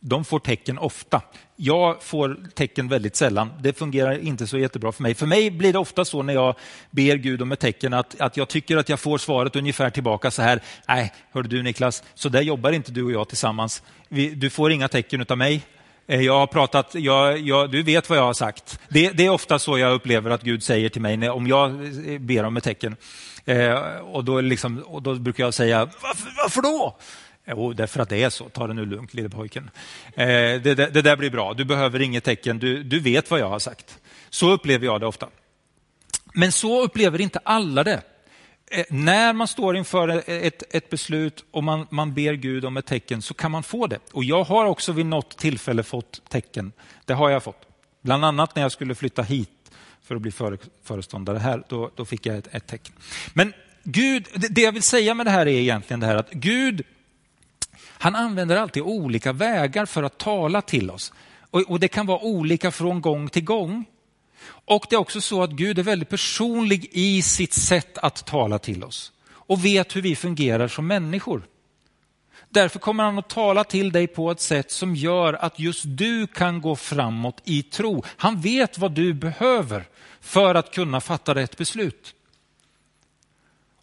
de 0.00 0.24
får 0.24 0.38
tecken 0.38 0.78
ofta. 0.78 1.22
Jag 1.56 2.02
får 2.02 2.38
tecken 2.54 2.88
väldigt 2.88 3.16
sällan. 3.16 3.50
Det 3.60 3.78
fungerar 3.78 4.18
inte 4.18 4.46
så 4.46 4.58
jättebra 4.58 4.92
för 4.92 5.02
mig. 5.02 5.14
För 5.14 5.26
mig 5.26 5.50
blir 5.50 5.72
det 5.72 5.78
ofta 5.78 6.04
så 6.04 6.22
när 6.22 6.34
jag 6.34 6.54
ber 6.90 7.16
Gud 7.16 7.42
om 7.42 7.52
ett 7.52 7.60
tecken 7.60 7.94
att, 7.94 8.20
att 8.20 8.36
jag 8.36 8.48
tycker 8.48 8.76
att 8.76 8.88
jag 8.88 9.00
får 9.00 9.18
svaret 9.18 9.56
ungefär 9.56 9.90
tillbaka 9.90 10.30
så 10.30 10.42
här. 10.42 10.62
Nej, 10.88 11.12
hör 11.32 11.42
du 11.42 11.62
Niklas, 11.62 12.02
så 12.14 12.28
där 12.28 12.42
jobbar 12.42 12.72
inte 12.72 12.92
du 12.92 13.02
och 13.02 13.12
jag 13.12 13.28
tillsammans. 13.28 13.82
Vi, 14.08 14.30
du 14.34 14.50
får 14.50 14.72
inga 14.72 14.88
tecken 14.88 15.26
av 15.28 15.38
mig. 15.38 15.62
Eh, 16.10 16.20
jag 16.20 16.38
har 16.38 16.46
pratat, 16.46 16.94
jag, 16.94 17.38
jag, 17.38 17.70
du 17.70 17.82
vet 17.82 18.08
vad 18.08 18.18
jag 18.18 18.22
har 18.22 18.34
sagt. 18.34 18.80
Det, 18.88 19.10
det, 19.10 19.26
är 19.26 19.30
ofta 19.30 19.58
så 19.58 19.78
jag 19.78 19.92
upplever 19.92 20.30
att 20.30 20.42
Gud 20.42 20.62
säger 20.62 20.88
till 20.88 21.02
mig 21.02 21.16
när, 21.16 21.30
om 21.30 21.46
jag 21.46 21.70
eh, 22.08 22.18
ber 22.18 22.44
om 22.44 22.56
ett 22.56 22.64
tecken. 22.64 22.96
Eh, 23.44 23.74
och, 23.96 24.24
då 24.24 24.40
liksom, 24.40 24.78
och 24.78 25.02
då 25.02 25.14
brukar 25.14 25.44
jag 25.44 25.54
säga, 25.54 25.88
varför, 26.02 26.32
varför 26.42 26.62
då? 26.62 26.96
Eh, 27.44 27.54
jo, 27.56 27.72
därför 27.72 28.00
att 28.00 28.08
det 28.08 28.22
är 28.22 28.30
så. 28.30 28.48
Ta 28.48 28.66
det 28.66 28.74
nu 28.74 28.86
lugnt, 28.86 29.14
lille 29.14 29.28
pojken. 29.28 29.70
Eh, 30.14 30.26
det, 30.26 30.58
det, 30.60 30.74
det, 30.74 31.02
där 31.02 31.16
blir 31.16 31.30
bra. 31.30 31.54
Du 31.54 31.64
behöver 31.64 32.00
inget 32.02 32.24
tecken. 32.24 32.58
Du, 32.58 32.82
du 32.82 33.00
vet 33.00 33.30
vad 33.30 33.40
jag 33.40 33.48
har 33.48 33.58
sagt. 33.58 33.98
Så 34.30 34.50
upplever 34.50 34.86
jag 34.86 35.00
det 35.00 35.06
ofta. 35.06 35.28
Men 36.34 36.52
så 36.52 36.82
upplever 36.82 37.20
inte 37.20 37.40
alla 37.44 37.84
det. 37.84 38.02
Eh, 38.72 38.84
när 38.88 39.32
man 39.32 39.48
står 39.48 39.76
inför 39.76 40.08
ett, 40.26 40.62
ett 40.74 40.90
beslut 40.90 41.44
och 41.50 41.64
man, 41.64 41.86
man 41.90 42.14
ber 42.14 42.32
Gud 42.32 42.64
om 42.64 42.76
ett 42.76 42.86
tecken 42.86 43.22
så 43.22 43.34
kan 43.34 43.50
man 43.50 43.62
få 43.62 43.86
det. 43.86 43.98
Och 44.12 44.24
jag 44.24 44.44
har 44.44 44.64
också 44.64 44.92
vid 44.92 45.06
något 45.06 45.36
tillfälle 45.36 45.82
fått 45.82 46.22
tecken. 46.28 46.72
Det 47.04 47.14
har 47.14 47.30
jag 47.30 47.42
fått. 47.42 47.66
Bland 48.02 48.24
annat 48.24 48.54
när 48.54 48.62
jag 48.62 48.72
skulle 48.72 48.94
flytta 48.94 49.22
hit 49.22 49.70
för 50.02 50.16
att 50.16 50.22
bli 50.22 50.30
före, 50.30 50.58
föreståndare 50.84 51.38
här. 51.38 51.62
Då, 51.68 51.90
då 51.96 52.04
fick 52.04 52.26
jag 52.26 52.36
ett, 52.36 52.48
ett 52.50 52.66
tecken. 52.66 52.94
Men 53.32 53.52
Gud, 53.82 54.26
det 54.50 54.62
jag 54.62 54.72
vill 54.72 54.82
säga 54.82 55.14
med 55.14 55.26
det 55.26 55.30
här 55.30 55.48
är 55.48 55.60
egentligen 55.60 56.00
det 56.00 56.06
här 56.06 56.16
att 56.16 56.30
Gud 56.30 56.84
han 57.82 58.16
använder 58.16 58.56
alltid 58.56 58.82
olika 58.82 59.32
vägar 59.32 59.86
för 59.86 60.02
att 60.02 60.18
tala 60.18 60.62
till 60.62 60.90
oss. 60.90 61.12
Och, 61.50 61.60
och 61.60 61.80
det 61.80 61.88
kan 61.88 62.06
vara 62.06 62.20
olika 62.20 62.70
från 62.70 63.00
gång 63.00 63.28
till 63.28 63.44
gång. 63.44 63.84
Och 64.46 64.86
det 64.90 64.96
är 64.96 65.00
också 65.00 65.20
så 65.20 65.42
att 65.42 65.50
Gud 65.50 65.78
är 65.78 65.82
väldigt 65.82 66.08
personlig 66.08 66.88
i 66.92 67.22
sitt 67.22 67.52
sätt 67.52 67.98
att 67.98 68.26
tala 68.26 68.58
till 68.58 68.84
oss 68.84 69.12
och 69.32 69.64
vet 69.64 69.96
hur 69.96 70.02
vi 70.02 70.16
fungerar 70.16 70.68
som 70.68 70.86
människor. 70.86 71.42
Därför 72.48 72.78
kommer 72.78 73.04
han 73.04 73.18
att 73.18 73.28
tala 73.28 73.64
till 73.64 73.92
dig 73.92 74.06
på 74.06 74.30
ett 74.30 74.40
sätt 74.40 74.70
som 74.70 74.96
gör 74.96 75.34
att 75.34 75.58
just 75.58 75.82
du 75.86 76.26
kan 76.26 76.60
gå 76.60 76.76
framåt 76.76 77.42
i 77.44 77.62
tro. 77.62 78.04
Han 78.16 78.40
vet 78.40 78.78
vad 78.78 78.92
du 78.92 79.14
behöver 79.14 79.84
för 80.20 80.54
att 80.54 80.74
kunna 80.74 81.00
fatta 81.00 81.34
rätt 81.34 81.56
beslut. 81.56 82.14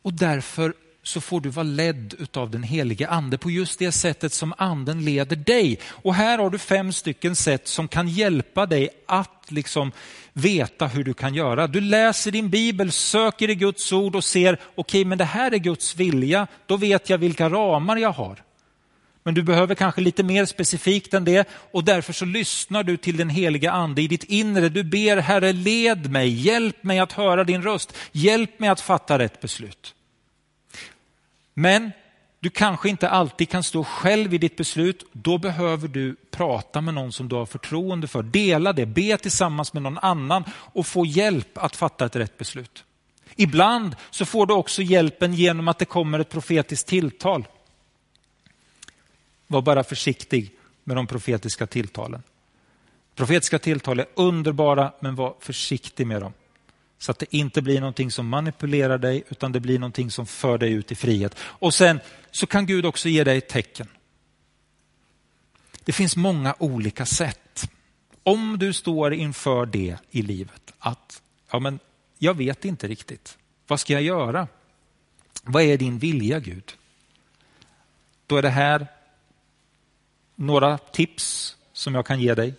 Och 0.01 0.13
därför 0.13 0.73
så 1.07 1.21
får 1.21 1.41
du 1.41 1.49
vara 1.49 1.63
ledd 1.63 2.15
utav 2.19 2.51
den 2.51 2.63
helige 2.63 3.07
ande 3.07 3.37
på 3.37 3.51
just 3.51 3.79
det 3.79 3.91
sättet 3.91 4.33
som 4.33 4.53
anden 4.57 5.05
leder 5.05 5.35
dig. 5.35 5.79
Och 5.85 6.15
här 6.15 6.37
har 6.37 6.49
du 6.49 6.57
fem 6.57 6.93
stycken 6.93 7.35
sätt 7.35 7.67
som 7.67 7.87
kan 7.87 8.07
hjälpa 8.07 8.65
dig 8.65 8.89
att 9.07 9.45
liksom 9.47 9.91
veta 10.33 10.87
hur 10.87 11.03
du 11.03 11.13
kan 11.13 11.33
göra. 11.35 11.67
Du 11.67 11.81
läser 11.81 12.31
din 12.31 12.49
bibel, 12.49 12.91
söker 12.91 13.49
i 13.49 13.55
Guds 13.55 13.93
ord 13.93 14.15
och 14.15 14.23
ser, 14.23 14.53
okej 14.53 14.63
okay, 14.75 15.05
men 15.05 15.17
det 15.17 15.25
här 15.25 15.53
är 15.53 15.57
Guds 15.57 15.95
vilja, 15.95 16.47
då 16.65 16.77
vet 16.77 17.09
jag 17.09 17.17
vilka 17.17 17.49
ramar 17.49 17.97
jag 17.97 18.11
har. 18.11 18.43
Men 19.23 19.33
du 19.33 19.43
behöver 19.43 19.75
kanske 19.75 20.01
lite 20.01 20.23
mer 20.23 20.45
specifikt 20.45 21.13
än 21.13 21.25
det 21.25 21.49
och 21.71 21.83
därför 21.83 22.13
så 22.13 22.25
lyssnar 22.25 22.83
du 22.83 22.97
till 22.97 23.17
den 23.17 23.29
heliga 23.29 23.71
ande 23.71 24.01
i 24.01 24.07
ditt 24.07 24.23
inre. 24.23 24.69
Du 24.69 24.83
ber 24.83 25.17
Herre 25.17 25.53
led 25.53 26.11
mig, 26.11 26.29
hjälp 26.29 26.83
mig 26.83 26.99
att 26.99 27.11
höra 27.11 27.43
din 27.43 27.61
röst, 27.63 27.93
hjälp 28.11 28.59
mig 28.59 28.69
att 28.69 28.81
fatta 28.81 29.19
rätt 29.19 29.41
beslut. 29.41 29.93
Men 31.59 31.91
du 32.39 32.49
kanske 32.49 32.89
inte 32.89 33.09
alltid 33.09 33.49
kan 33.49 33.63
stå 33.63 33.83
själv 33.83 34.33
i 34.33 34.37
ditt 34.37 34.55
beslut. 34.55 35.05
Då 35.11 35.37
behöver 35.37 35.87
du 35.87 36.15
prata 36.31 36.81
med 36.81 36.93
någon 36.93 37.11
som 37.11 37.29
du 37.29 37.35
har 37.35 37.45
förtroende 37.45 38.07
för. 38.07 38.23
Dela 38.23 38.73
det, 38.73 38.85
be 38.85 39.17
tillsammans 39.17 39.73
med 39.73 39.83
någon 39.83 39.97
annan 39.97 40.43
och 40.51 40.87
få 40.87 41.05
hjälp 41.05 41.57
att 41.57 41.75
fatta 41.75 42.05
ett 42.05 42.15
rätt 42.15 42.37
beslut. 42.37 42.83
Ibland 43.35 43.95
så 44.09 44.25
får 44.25 44.45
du 44.45 44.53
också 44.53 44.81
hjälpen 44.81 45.33
genom 45.33 45.67
att 45.67 45.79
det 45.79 45.85
kommer 45.85 46.19
ett 46.19 46.29
profetiskt 46.29 46.87
tilltal. 46.87 47.47
Var 49.47 49.61
bara 49.61 49.83
försiktig 49.83 50.51
med 50.83 50.95
de 50.95 51.07
profetiska 51.07 51.67
tilltalen. 51.67 52.23
Profetiska 53.15 53.59
tilltal 53.59 53.99
är 53.99 54.05
underbara, 54.15 54.91
men 54.99 55.15
var 55.15 55.35
försiktig 55.39 56.07
med 56.07 56.21
dem. 56.21 56.33
Så 56.97 57.11
att 57.11 57.19
det 57.19 57.35
inte 57.35 57.61
blir 57.61 57.79
någonting 57.79 58.11
som 58.11 58.27
manipulerar 58.27 58.97
dig 58.97 59.23
utan 59.29 59.51
det 59.51 59.59
blir 59.59 59.79
någonting 59.79 60.11
som 60.11 60.25
för 60.25 60.57
dig 60.57 60.71
ut 60.71 60.91
i 60.91 60.95
frihet. 60.95 61.35
Och 61.39 61.73
sen 61.73 61.99
så 62.31 62.47
kan 62.47 62.65
Gud 62.65 62.85
också 62.85 63.09
ge 63.09 63.23
dig 63.23 63.37
ett 63.37 63.49
tecken. 63.49 63.87
Det 65.83 65.91
finns 65.91 66.15
många 66.15 66.55
olika 66.59 67.05
sätt. 67.05 67.69
Om 68.23 68.59
du 68.59 68.73
står 68.73 69.13
inför 69.13 69.65
det 69.65 69.97
i 70.11 70.21
livet 70.21 70.73
att 70.79 71.21
ja, 71.51 71.59
men 71.59 71.79
jag 72.17 72.33
vet 72.33 72.65
inte 72.65 72.87
riktigt. 72.87 73.37
Vad 73.67 73.79
ska 73.79 73.93
jag 73.93 74.01
göra? 74.01 74.47
Vad 75.43 75.63
är 75.63 75.77
din 75.77 75.99
vilja 75.99 76.39
Gud? 76.39 76.73
Då 78.25 78.37
är 78.37 78.41
det 78.41 78.49
här 78.49 78.87
några 80.35 80.77
tips 80.77 81.55
som 81.73 81.95
jag 81.95 82.05
kan 82.05 82.21
ge 82.21 82.35
dig. 82.35 82.53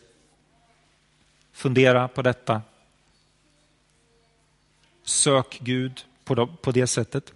Fundera 1.52 2.08
på 2.08 2.22
detta 2.22 2.62
Sök 5.08 5.58
Gud 5.62 6.04
på 6.62 6.72
det 6.72 6.86
sättet. 6.86 7.32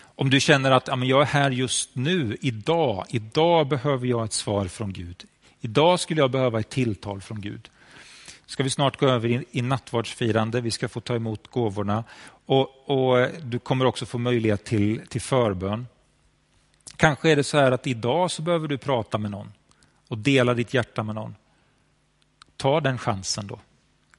Om 0.00 0.30
du 0.30 0.40
känner 0.40 0.70
att 0.70 0.88
ja, 0.88 1.04
jag 1.04 1.20
är 1.20 1.26
här 1.26 1.50
just 1.50 1.94
nu, 1.94 2.36
idag, 2.40 3.06
idag 3.08 3.68
behöver 3.68 4.06
jag 4.06 4.24
ett 4.24 4.32
svar 4.32 4.64
från 4.64 4.92
Gud. 4.92 5.24
Idag 5.60 6.00
skulle 6.00 6.20
jag 6.20 6.30
behöva 6.30 6.60
ett 6.60 6.68
tilltal 6.68 7.20
från 7.20 7.40
Gud. 7.40 7.70
ska 8.46 8.62
vi 8.62 8.70
snart 8.70 9.00
gå 9.00 9.06
över 9.08 9.28
i, 9.28 9.44
i 9.50 9.62
nattvardsfirande, 9.62 10.60
vi 10.60 10.70
ska 10.70 10.88
få 10.88 11.00
ta 11.00 11.14
emot 11.14 11.48
gåvorna 11.48 12.04
och, 12.46 12.90
och 12.90 13.28
du 13.42 13.58
kommer 13.58 13.84
också 13.84 14.06
få 14.06 14.18
möjlighet 14.18 14.64
till, 14.64 15.06
till 15.08 15.20
förbön. 15.20 15.86
Kanske 16.96 17.30
är 17.30 17.36
det 17.36 17.44
så 17.44 17.58
här 17.58 17.72
att 17.72 17.86
idag 17.86 18.30
så 18.30 18.42
behöver 18.42 18.68
du 18.68 18.78
prata 18.78 19.18
med 19.18 19.30
någon 19.30 19.52
och 20.08 20.18
dela 20.18 20.54
ditt 20.54 20.74
hjärta 20.74 21.02
med 21.02 21.14
någon. 21.14 21.34
Ta 22.56 22.80
den 22.80 22.98
chansen 22.98 23.46
då. 23.46 23.58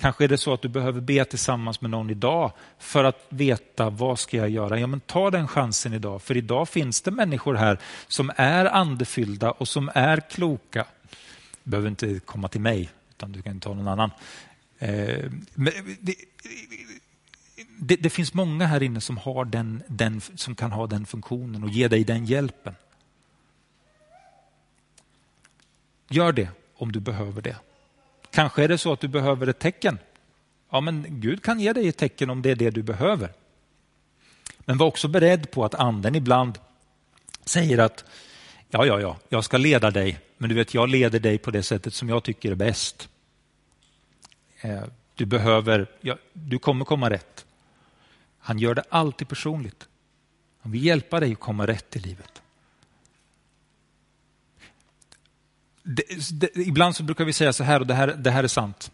Kanske 0.02 0.24
är 0.24 0.28
det 0.28 0.38
så 0.38 0.54
att 0.54 0.62
du 0.62 0.68
behöver 0.68 1.02
be 1.02 1.26
tillsammans 1.26 1.82
med 1.82 1.92
någon 1.92 2.10
idag 2.10 2.52
för 2.78 3.04
att 3.04 3.26
veta 3.30 3.90
vad 3.90 4.20
ska 4.20 4.38
jag 4.38 4.50
göra. 4.50 4.80
Ja, 4.80 4.88
men 4.88 5.00
ta 5.00 5.32
den 5.32 5.48
chansen 5.48 5.94
idag, 5.94 6.22
för 6.22 6.38
idag 6.38 6.70
finns 6.70 7.02
det 7.02 7.12
människor 7.12 7.56
här 7.56 7.80
som 8.08 8.32
är 8.36 8.66
andefyllda 8.66 9.52
och 9.52 9.68
som 9.68 9.92
är 9.96 10.20
kloka. 10.20 10.86
Du 11.64 11.72
behöver 11.72 11.90
inte 11.90 12.20
komma 12.20 12.48
till 12.48 12.62
mig, 12.62 12.90
utan 13.10 13.32
du 13.32 13.42
kan 13.42 13.60
ta 13.60 13.74
någon 13.74 13.88
annan. 13.88 14.12
Eh, 14.80 15.32
det, 15.56 16.16
det, 17.80 17.96
det, 17.96 18.10
finns 18.10 18.34
många 18.34 18.66
här 18.66 18.84
inne 18.84 19.02
som, 19.02 19.18
har 19.18 19.46
den, 19.46 19.84
den, 19.88 20.22
som 20.22 20.56
kan 20.56 20.72
ha 20.72 20.88
den 20.88 21.06
funktionen 21.06 21.64
och 21.64 21.70
ge 21.70 21.88
dig 21.88 22.04
den 22.04 22.26
hjälpen. 22.26 22.76
Gör 26.10 26.32
det 26.32 26.50
om 26.76 26.92
du 26.92 27.00
behöver 27.00 27.42
det. 27.42 27.56
Kanske 28.32 28.64
är 28.64 28.68
det 28.68 28.78
så 28.78 28.94
att 28.94 29.00
du 29.00 29.08
behöver 29.08 29.48
ett 29.48 29.60
tecken. 29.60 30.00
Ja, 30.70 30.82
men 30.82 31.06
Gud 31.08 31.44
kan 31.44 31.60
ge 31.60 31.74
dig 31.74 31.88
ett 31.88 31.98
tecken 31.98 32.30
om 32.30 32.42
det 32.42 32.52
är 32.52 32.56
det 32.56 32.70
du 32.70 32.84
behöver. 32.84 33.32
Men 34.60 34.78
var 34.78 34.88
också 34.88 35.08
beredd 35.08 35.52
på 35.52 35.66
att 35.66 35.76
anden 35.76 36.16
ibland 36.16 36.60
säger 37.46 37.78
att 37.78 38.06
ja, 38.70 38.86
ja, 38.86 39.02
ja, 39.02 39.18
jag 39.30 39.44
ska 39.44 39.58
leda 39.58 39.92
dig, 39.92 40.20
men 40.38 40.50
du 40.50 40.56
vet, 40.56 40.74
jag 40.74 40.90
leder 40.90 41.20
dig 41.20 41.38
på 41.38 41.52
det 41.52 41.64
sättet 41.64 41.94
som 41.94 42.10
jag 42.10 42.24
tycker 42.24 42.52
är 42.52 42.56
bäst. 42.56 43.10
Eh, 44.62 44.84
du 45.16 45.26
behöver, 45.26 45.88
ja, 46.02 46.18
du 46.34 46.60
kommer 46.60 46.86
komma 46.86 47.10
rätt. 47.10 47.46
Han 48.40 48.60
gör 48.60 48.76
det 48.76 48.84
alltid 48.90 49.28
personligt. 49.28 49.88
Han 50.62 50.72
vill 50.72 50.86
hjälpa 50.86 51.20
dig 51.20 51.32
att 51.32 51.40
komma 51.40 51.68
rätt 51.68 51.96
i 51.96 52.00
livet. 52.00 52.39
Det, 55.92 56.04
det, 56.32 56.56
ibland 56.56 56.96
så 56.96 57.04
brukar 57.04 57.26
vi 57.26 57.34
säga 57.34 57.54
så 57.54 57.64
här, 57.64 57.80
och 57.80 57.88
det 57.88 57.94
här, 57.94 58.08
det 58.08 58.32
här 58.32 58.44
är 58.44 58.48
sant. 58.48 58.92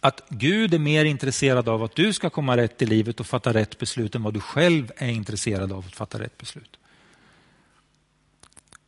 Att 0.00 0.22
Gud 0.28 0.74
är 0.74 0.78
mer 0.78 1.04
intresserad 1.04 1.68
av 1.68 1.82
att 1.82 1.94
du 1.94 2.12
ska 2.12 2.30
komma 2.30 2.56
rätt 2.56 2.82
i 2.82 2.86
livet 2.86 3.20
och 3.20 3.26
fatta 3.26 3.54
rätt 3.54 3.78
beslut 3.78 4.14
än 4.14 4.22
vad 4.22 4.34
du 4.34 4.40
själv 4.40 4.92
är 4.96 5.08
intresserad 5.08 5.72
av 5.72 5.78
att 5.86 5.94
fatta 5.94 6.18
rätt 6.18 6.38
beslut. 6.38 6.78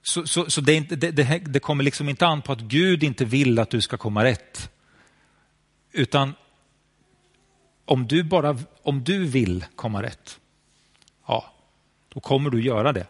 Så, 0.03 0.27
så, 0.27 0.51
så 0.51 0.61
det, 0.61 0.81
det, 0.81 1.11
det, 1.11 1.38
det, 1.38 1.61
kommer 1.61 1.85
liksom 1.85 2.09
inte 2.09 2.27
an 2.27 2.42
på 2.42 2.53
att 2.53 2.61
Gud 2.61 3.03
inte 3.03 3.25
vill 3.25 3.59
att 3.59 3.70
du 3.70 3.81
ska 3.81 3.96
komma 3.96 4.25
rätt. 4.25 4.70
Utan 5.92 6.35
om 7.85 8.07
du, 8.07 8.22
bara, 8.22 8.59
om 8.83 9.05
du 9.05 9.25
vill 9.27 9.64
komma 9.77 10.03
rätt, 10.03 10.40
ja, 11.27 11.53
då 12.09 12.20
kommer 12.20 12.51
du 12.51 12.62
göra 12.62 12.92
det. 12.92 13.07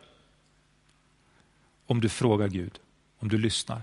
Om 1.86 2.00
du 2.00 2.08
frågar 2.08 2.48
Gud, 2.48 2.78
om 3.18 3.28
du 3.28 3.38
lyssnar. 3.38 3.82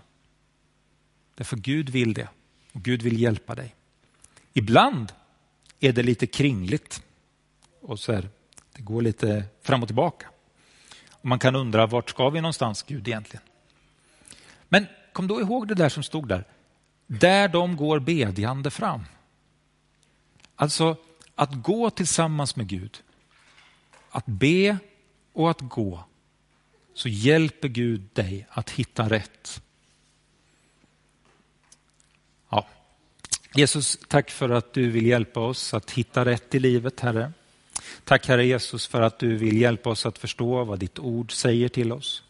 Därför 1.39 1.57
Gud 1.57 1.89
vill 1.89 2.13
det 2.13 2.27
och 2.73 2.81
Gud 2.81 3.01
vill 3.01 3.21
hjälpa 3.21 3.55
dig. 3.55 3.75
Ibland 4.53 5.11
är 5.79 5.93
det 5.93 6.03
lite 6.03 6.27
kringligt 6.27 7.03
och 7.81 7.99
så 7.99 8.13
här, 8.13 8.29
det 8.75 8.81
går 8.81 9.01
lite 9.01 9.43
fram 9.61 9.81
och 9.81 9.87
tillbaka. 9.87 10.27
Och 11.11 11.25
man 11.25 11.39
kan 11.39 11.55
undra 11.55 11.87
vart 11.87 12.09
ska 12.09 12.29
vi 12.29 12.41
någonstans 12.41 12.83
Gud 12.83 13.07
egentligen? 13.07 13.43
Men 14.69 14.85
kom 15.13 15.27
då 15.27 15.41
ihåg 15.41 15.67
det 15.67 15.75
där 15.75 15.89
som 15.89 16.03
stod 16.03 16.27
där. 16.27 16.45
Där 17.07 17.47
de 17.47 17.75
går 17.75 17.99
bedjande 17.99 18.71
fram. 18.71 19.03
Alltså 20.55 20.97
att 21.35 21.53
gå 21.53 21.89
tillsammans 21.89 22.55
med 22.55 22.67
Gud, 22.67 23.03
att 24.09 24.25
be 24.25 24.77
och 25.33 25.51
att 25.51 25.61
gå, 25.61 26.03
så 26.93 27.09
hjälper 27.09 27.67
Gud 27.67 28.09
dig 28.13 28.47
att 28.49 28.69
hitta 28.69 29.09
rätt. 29.09 29.61
Jesus, 33.55 33.97
tack 34.07 34.31
för 34.31 34.49
att 34.49 34.73
du 34.73 34.89
vill 34.89 35.05
hjälpa 35.05 35.39
oss 35.39 35.73
att 35.73 35.91
hitta 35.91 36.25
rätt 36.25 36.55
i 36.55 36.59
livet, 36.59 36.99
Herre. 36.99 37.31
Tack 38.03 38.27
Herre 38.27 38.45
Jesus 38.45 38.87
för 38.87 39.01
att 39.01 39.19
du 39.19 39.35
vill 39.35 39.61
hjälpa 39.61 39.89
oss 39.89 40.05
att 40.05 40.17
förstå 40.17 40.63
vad 40.63 40.79
ditt 40.79 40.99
ord 40.99 41.31
säger 41.31 41.69
till 41.69 41.91
oss. 41.91 42.23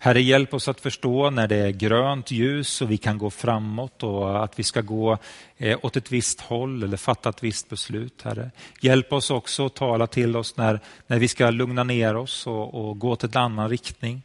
Herre, 0.00 0.22
hjälp 0.22 0.54
oss 0.54 0.68
att 0.68 0.80
förstå 0.80 1.30
när 1.30 1.48
det 1.48 1.56
är 1.56 1.70
grönt 1.70 2.30
ljus 2.30 2.82
och 2.82 2.90
vi 2.90 2.96
kan 2.96 3.18
gå 3.18 3.30
framåt 3.30 4.02
och 4.02 4.44
att 4.44 4.58
vi 4.58 4.62
ska 4.62 4.80
gå 4.80 5.18
eh, 5.56 5.78
åt 5.82 5.96
ett 5.96 6.12
visst 6.12 6.40
håll 6.40 6.82
eller 6.82 6.96
fatta 6.96 7.28
ett 7.28 7.42
visst 7.42 7.68
beslut. 7.68 8.22
Herre. 8.22 8.50
Hjälp 8.80 9.12
oss 9.12 9.30
också 9.30 9.66
att 9.66 9.74
tala 9.74 10.06
till 10.06 10.36
oss 10.36 10.56
när, 10.56 10.80
när 11.06 11.18
vi 11.18 11.28
ska 11.28 11.50
lugna 11.50 11.84
ner 11.84 12.16
oss 12.16 12.46
och, 12.46 12.88
och 12.88 12.98
gå 12.98 13.10
åt 13.10 13.24
en 13.24 13.36
annan 13.36 13.70
riktning. 13.70 14.22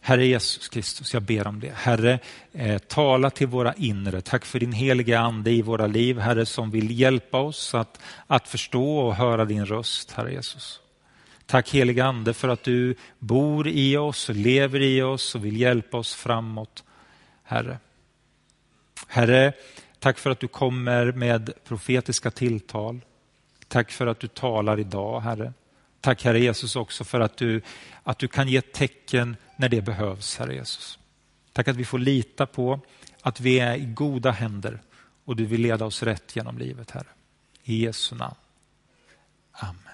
Herre 0.00 0.26
Jesus 0.26 0.68
Kristus, 0.68 1.14
jag 1.14 1.22
ber 1.22 1.46
om 1.46 1.60
det. 1.60 1.72
Herre, 1.74 2.18
eh, 2.52 2.78
tala 2.78 3.30
till 3.30 3.46
våra 3.46 3.74
inre. 3.74 4.20
Tack 4.20 4.44
för 4.44 4.60
din 4.60 4.72
heliga 4.72 5.20
ande 5.20 5.50
i 5.50 5.62
våra 5.62 5.86
liv, 5.86 6.18
Herre, 6.18 6.46
som 6.46 6.70
vill 6.70 7.00
hjälpa 7.00 7.38
oss 7.38 7.74
att, 7.74 8.00
att 8.26 8.48
förstå 8.48 8.98
och 8.98 9.14
höra 9.14 9.44
din 9.44 9.66
röst, 9.66 10.12
Herre 10.12 10.32
Jesus. 10.32 10.80
Tack 11.50 11.70
heliga 11.70 12.04
Ande 12.04 12.34
för 12.34 12.48
att 12.48 12.62
du 12.62 12.94
bor 13.18 13.68
i 13.68 13.96
oss, 13.96 14.28
lever 14.28 14.82
i 14.82 15.02
oss 15.02 15.34
och 15.34 15.44
vill 15.44 15.60
hjälpa 15.60 15.96
oss 15.96 16.14
framåt, 16.14 16.84
Herre. 17.42 17.78
Herre, 19.06 19.52
tack 19.98 20.18
för 20.18 20.30
att 20.30 20.40
du 20.40 20.48
kommer 20.48 21.12
med 21.12 21.52
profetiska 21.64 22.30
tilltal. 22.30 23.00
Tack 23.68 23.90
för 23.90 24.06
att 24.06 24.20
du 24.20 24.26
talar 24.26 24.80
idag, 24.80 25.20
Herre. 25.20 25.52
Tack 26.00 26.24
Herre 26.24 26.40
Jesus 26.40 26.76
också 26.76 27.04
för 27.04 27.20
att 27.20 27.36
du, 27.36 27.62
att 28.02 28.18
du 28.18 28.28
kan 28.28 28.48
ge 28.48 28.60
tecken 28.60 29.36
när 29.60 29.68
det 29.68 29.82
behövs, 29.82 30.36
Herre 30.36 30.54
Jesus. 30.54 30.98
Tack 31.52 31.68
att 31.68 31.76
vi 31.76 31.84
får 31.84 31.98
lita 31.98 32.46
på 32.46 32.80
att 33.22 33.40
vi 33.40 33.60
är 33.60 33.76
i 33.76 33.84
goda 33.84 34.30
händer 34.30 34.82
och 35.24 35.36
du 35.36 35.44
vill 35.44 35.60
leda 35.60 35.84
oss 35.84 36.02
rätt 36.02 36.36
genom 36.36 36.58
livet, 36.58 36.90
Herre. 36.90 37.06
I 37.62 37.84
Jesu 37.84 38.16
namn. 38.16 38.34
Amen. 39.52 39.89